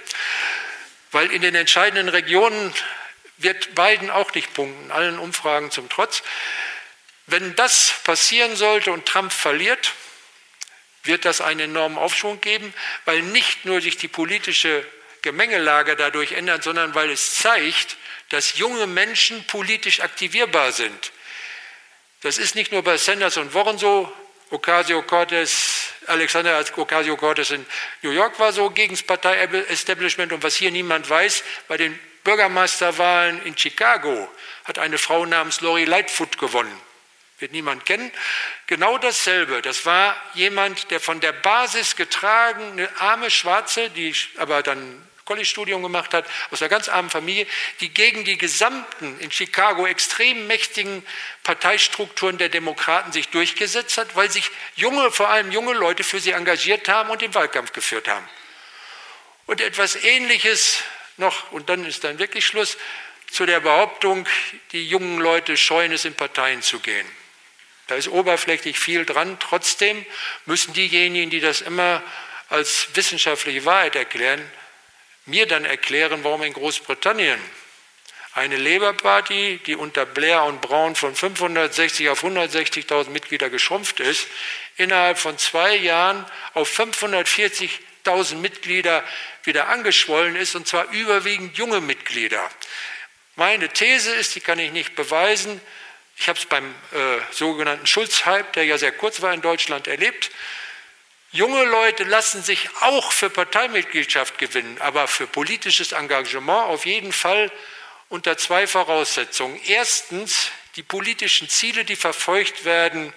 [1.11, 2.75] weil in den entscheidenden Regionen
[3.39, 6.23] wird Biden auch nicht punkten, allen Umfragen zum Trotz.
[7.27, 9.95] Wenn das passieren sollte und Trump verliert,
[11.05, 12.75] wird das einen enormen Aufschwung geben,
[13.07, 14.85] weil nicht nur sich die politische
[15.23, 17.97] Gemengelage dadurch ändert, sondern weil es zeigt,
[18.31, 21.13] dass junge Menschen politisch aktivierbar sind.
[22.23, 24.11] Das ist nicht nur bei Sanders und Warren so.
[24.51, 27.65] Ocasio-Cortez, Alexander Ocasio-Cortez in
[28.03, 30.33] New York war so gegen das Partei-Establishment.
[30.33, 34.29] Und was hier niemand weiß, bei den Bürgermeisterwahlen in Chicago
[34.65, 36.75] hat eine Frau namens Lori Lightfoot gewonnen.
[37.39, 38.13] Wird niemand kennen.
[38.67, 39.63] Genau dasselbe.
[39.63, 45.81] Das war jemand, der von der Basis getragen, eine arme Schwarze, die aber dann College-Studium
[45.81, 47.47] gemacht hat, aus einer ganz armen Familie,
[47.79, 51.07] die gegen die gesamten in Chicago extrem mächtigen
[51.45, 56.33] Parteistrukturen der Demokraten sich durchgesetzt hat, weil sich junge, vor allem junge Leute für sie
[56.33, 58.29] engagiert haben und den Wahlkampf geführt haben.
[59.47, 60.83] Und etwas Ähnliches
[61.17, 62.77] noch, und dann ist dann wirklich Schluss,
[63.31, 64.27] zu der Behauptung,
[64.73, 67.07] die jungen Leute scheuen es, in Parteien zu gehen.
[67.87, 69.39] Da ist oberflächlich viel dran.
[69.39, 70.05] Trotzdem
[70.47, 72.03] müssen diejenigen, die das immer
[72.49, 74.45] als wissenschaftliche Wahrheit erklären,
[75.31, 77.41] mir dann erklären, warum in Großbritannien
[78.33, 84.29] Eine Labour Party, die unter Blair und Brown von 560 auf 160.000 Mitglieder geschrumpft ist,
[84.77, 86.25] innerhalb von zwei Jahren
[86.55, 89.03] auf 540.000 Mitglieder
[89.43, 92.49] wieder angeschwollen ist, und zwar überwiegend junge Mitglieder.
[93.35, 95.61] Meine These ist, die kann ich nicht beweisen,
[96.21, 100.31] ich habe es beim äh, sogenannten Schulz-Hype, der ja sehr kurz war in Deutschland, erlebt.
[101.33, 107.53] Junge Leute lassen sich auch für Parteimitgliedschaft gewinnen, aber für politisches Engagement auf jeden Fall
[108.09, 109.61] unter zwei Voraussetzungen.
[109.67, 113.13] Erstens, die politischen Ziele, die verfolgt werden,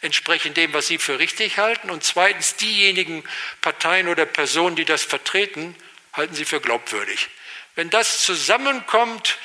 [0.00, 1.90] entsprechen dem, was sie für richtig halten.
[1.90, 3.22] Und zweitens, diejenigen
[3.60, 5.76] Parteien oder Personen, die das vertreten,
[6.14, 7.28] halten sie für glaubwürdig.
[7.74, 9.36] Wenn das zusammenkommt,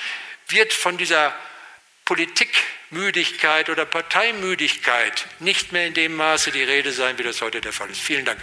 [0.48, 1.36] wird von dieser
[2.06, 7.74] Politikmüdigkeit oder Parteimüdigkeit nicht mehr in dem Maße die Rede sein, wie das heute der
[7.74, 8.02] Fall ist.
[8.02, 8.40] Vielen Dank.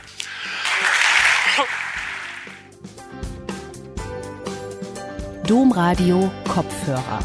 [5.46, 7.18] Domradio Kopfhörer.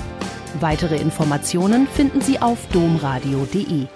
[0.60, 3.88] Weitere Informationen finden Sie auf domradio.de.